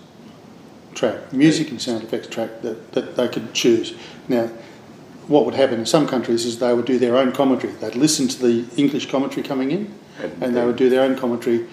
track, 0.95 1.33
music 1.33 1.71
and 1.71 1.81
sound 1.81 2.03
effects 2.03 2.29
track 2.29 2.63
that, 2.63 2.93
that 2.93 3.17
they 3.17 3.29
could 3.29 3.53
choose. 3.53 3.95
Now, 4.29 4.51
what 5.27 5.47
would 5.47 5.55
happen 5.55 5.81
in 5.81 5.87
some 5.87 6.07
countries 6.07 6.45
is 6.45 6.59
they 6.59 6.75
would 6.75 6.85
do 6.85 6.99
their 6.99 7.17
own 7.17 7.33
commentary. 7.33 7.73
They'd 7.73 7.97
listen 7.97 8.29
to 8.29 8.47
the 8.47 8.67
English 8.77 9.11
commentary 9.11 9.43
coming 9.43 9.71
in, 9.71 9.95
and, 10.21 10.43
and 10.43 10.57
they 10.57 10.65
would 10.65 10.77
do 10.77 10.91
their 10.91 11.03
own 11.03 11.17
commentary 11.17 11.67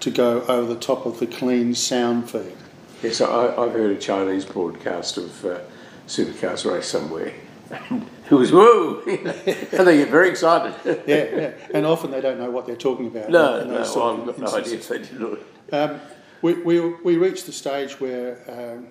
to 0.00 0.10
go 0.10 0.42
over 0.42 0.72
the 0.72 0.80
top 0.80 1.06
of 1.06 1.18
the 1.18 1.26
clean 1.26 1.74
sound 1.74 2.30
feed. 2.30 2.56
Yes, 3.02 3.20
I, 3.20 3.52
have 3.52 3.72
heard 3.72 3.90
a 3.90 3.98
Chinese 3.98 4.44
broadcast 4.44 5.18
of 5.18 5.44
uh, 5.44 5.60
supercars 6.06 6.70
race 6.70 6.86
somewhere. 6.86 7.34
And 7.70 8.08
who 8.26 8.36
was 8.38 8.52
whoa, 8.52 9.02
and 9.06 9.86
they 9.86 9.98
get 9.98 10.08
very 10.08 10.28
excited. 10.30 10.74
yeah, 11.06 11.24
yeah, 11.24 11.50
and 11.74 11.84
often 11.84 12.10
they 12.10 12.20
don't 12.20 12.38
know 12.38 12.50
what 12.50 12.66
they're 12.66 12.76
talking 12.76 13.08
about. 13.08 13.28
No, 13.28 13.64
no, 13.64 13.80
I've 13.80 14.26
got 14.26 14.38
no 14.38 14.56
idea 14.56 14.74
if 14.74 14.88
they 14.88 14.98
did. 14.98 15.38
Um, 15.72 16.00
we, 16.46 16.54
we, 16.54 16.80
we 17.02 17.16
reached 17.16 17.46
the 17.46 17.52
stage 17.52 17.98
where 17.98 18.38
um, 18.46 18.86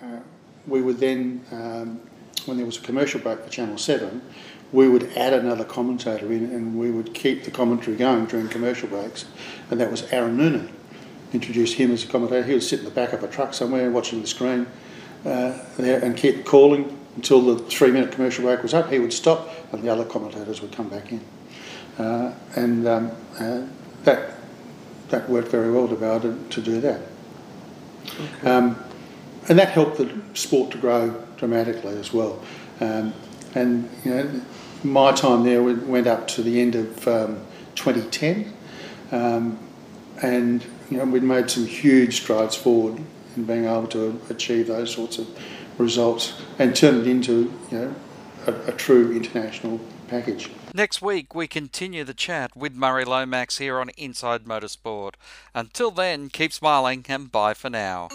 uh, 0.00 0.20
we 0.68 0.80
would 0.80 0.98
then, 0.98 1.44
um, 1.50 2.00
when 2.46 2.56
there 2.56 2.66
was 2.66 2.76
a 2.76 2.82
commercial 2.82 3.18
break 3.18 3.40
for 3.40 3.50
Channel 3.50 3.76
7, 3.76 4.22
we 4.70 4.88
would 4.88 5.12
add 5.16 5.32
another 5.32 5.64
commentator 5.64 6.32
in 6.32 6.44
and 6.44 6.78
we 6.78 6.92
would 6.92 7.14
keep 7.14 7.42
the 7.42 7.50
commentary 7.50 7.96
going 7.96 8.26
during 8.26 8.48
commercial 8.48 8.88
breaks, 8.88 9.24
and 9.70 9.80
that 9.80 9.90
was 9.90 10.04
Aaron 10.12 10.36
Noonan. 10.36 10.72
Introduced 11.32 11.74
him 11.74 11.90
as 11.90 12.04
a 12.04 12.06
commentator. 12.06 12.44
He 12.44 12.52
would 12.52 12.62
sit 12.62 12.78
in 12.78 12.84
the 12.84 12.92
back 12.92 13.12
of 13.12 13.24
a 13.24 13.28
truck 13.28 13.54
somewhere 13.54 13.90
watching 13.90 14.20
the 14.20 14.28
screen 14.28 14.68
uh, 15.26 15.58
there 15.78 16.02
and 16.04 16.16
keep 16.16 16.44
calling 16.44 16.96
until 17.16 17.42
the 17.42 17.58
three 17.64 17.90
minute 17.90 18.12
commercial 18.12 18.44
break 18.44 18.62
was 18.62 18.72
up. 18.72 18.88
He 18.88 19.00
would 19.00 19.12
stop 19.12 19.50
and 19.72 19.82
the 19.82 19.88
other 19.88 20.04
commentators 20.04 20.62
would 20.62 20.72
come 20.72 20.88
back 20.88 21.10
in. 21.10 21.24
Uh, 21.98 22.34
and 22.54 22.86
um, 22.86 23.10
uh, 23.40 23.66
that, 24.04 24.41
that 25.12 25.30
worked 25.30 25.48
very 25.48 25.70
well 25.70 25.86
to 25.86 25.94
be 25.94 26.04
able 26.04 26.20
to, 26.20 26.48
to 26.50 26.60
do 26.60 26.80
that. 26.80 27.00
Okay. 28.04 28.50
Um, 28.50 28.76
and 29.48 29.58
that 29.58 29.68
helped 29.68 29.98
the 29.98 30.12
sport 30.34 30.72
to 30.72 30.78
grow 30.78 31.24
dramatically 31.36 31.96
as 31.98 32.12
well. 32.12 32.42
Um, 32.80 33.14
and 33.54 33.88
you 34.04 34.14
know, 34.14 34.40
my 34.82 35.12
time 35.12 35.44
there 35.44 35.62
went 35.62 36.06
up 36.06 36.26
to 36.28 36.42
the 36.42 36.60
end 36.60 36.74
of 36.74 37.06
um, 37.06 37.40
2010, 37.74 38.52
um, 39.12 39.58
and 40.22 40.64
you 40.90 40.96
know 40.96 41.04
we'd 41.04 41.22
made 41.22 41.50
some 41.50 41.66
huge 41.66 42.22
strides 42.22 42.56
forward 42.56 43.00
in 43.36 43.44
being 43.44 43.64
able 43.64 43.86
to 43.88 44.20
achieve 44.30 44.66
those 44.66 44.92
sorts 44.92 45.18
of 45.18 45.28
results 45.78 46.40
and 46.58 46.74
turn 46.74 47.00
it 47.00 47.06
into 47.06 47.52
you 47.70 47.78
know 47.78 47.94
a, 48.46 48.52
a 48.70 48.72
true 48.72 49.12
international 49.12 49.80
package. 50.08 50.50
Next 50.74 51.02
week, 51.02 51.34
we 51.34 51.48
continue 51.48 52.02
the 52.02 52.14
chat 52.14 52.56
with 52.56 52.74
Murray 52.74 53.04
Lomax 53.04 53.58
here 53.58 53.78
on 53.78 53.90
Inside 53.90 54.44
Motorsport. 54.44 55.16
Until 55.54 55.90
then, 55.90 56.30
keep 56.30 56.50
smiling 56.50 57.04
and 57.10 57.30
bye 57.30 57.52
for 57.52 57.68
now. 57.68 58.08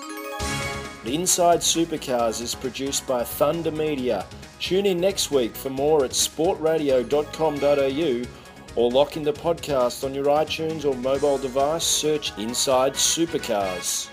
Inside 1.06 1.60
Supercars 1.60 2.42
is 2.42 2.56
produced 2.56 3.06
by 3.06 3.24
Thunder 3.24 3.70
Media. 3.70 4.26
Tune 4.60 4.88
in 4.88 5.00
next 5.00 5.30
week 5.30 5.56
for 5.56 5.70
more 5.70 6.04
at 6.04 6.12
sportradio.com.au 6.12 8.28
or 8.76 8.92
lock 8.92 9.18
in 9.18 9.24
the 9.24 9.34
podcast 9.34 10.04
on 10.04 10.16
your 10.16 10.26
iTunes 10.26 10.84
or 10.84 10.96
mobile 10.96 11.38
device. 11.38 11.84
Search 11.84 12.36
Inside 12.40 12.94
Supercars. 12.94 14.10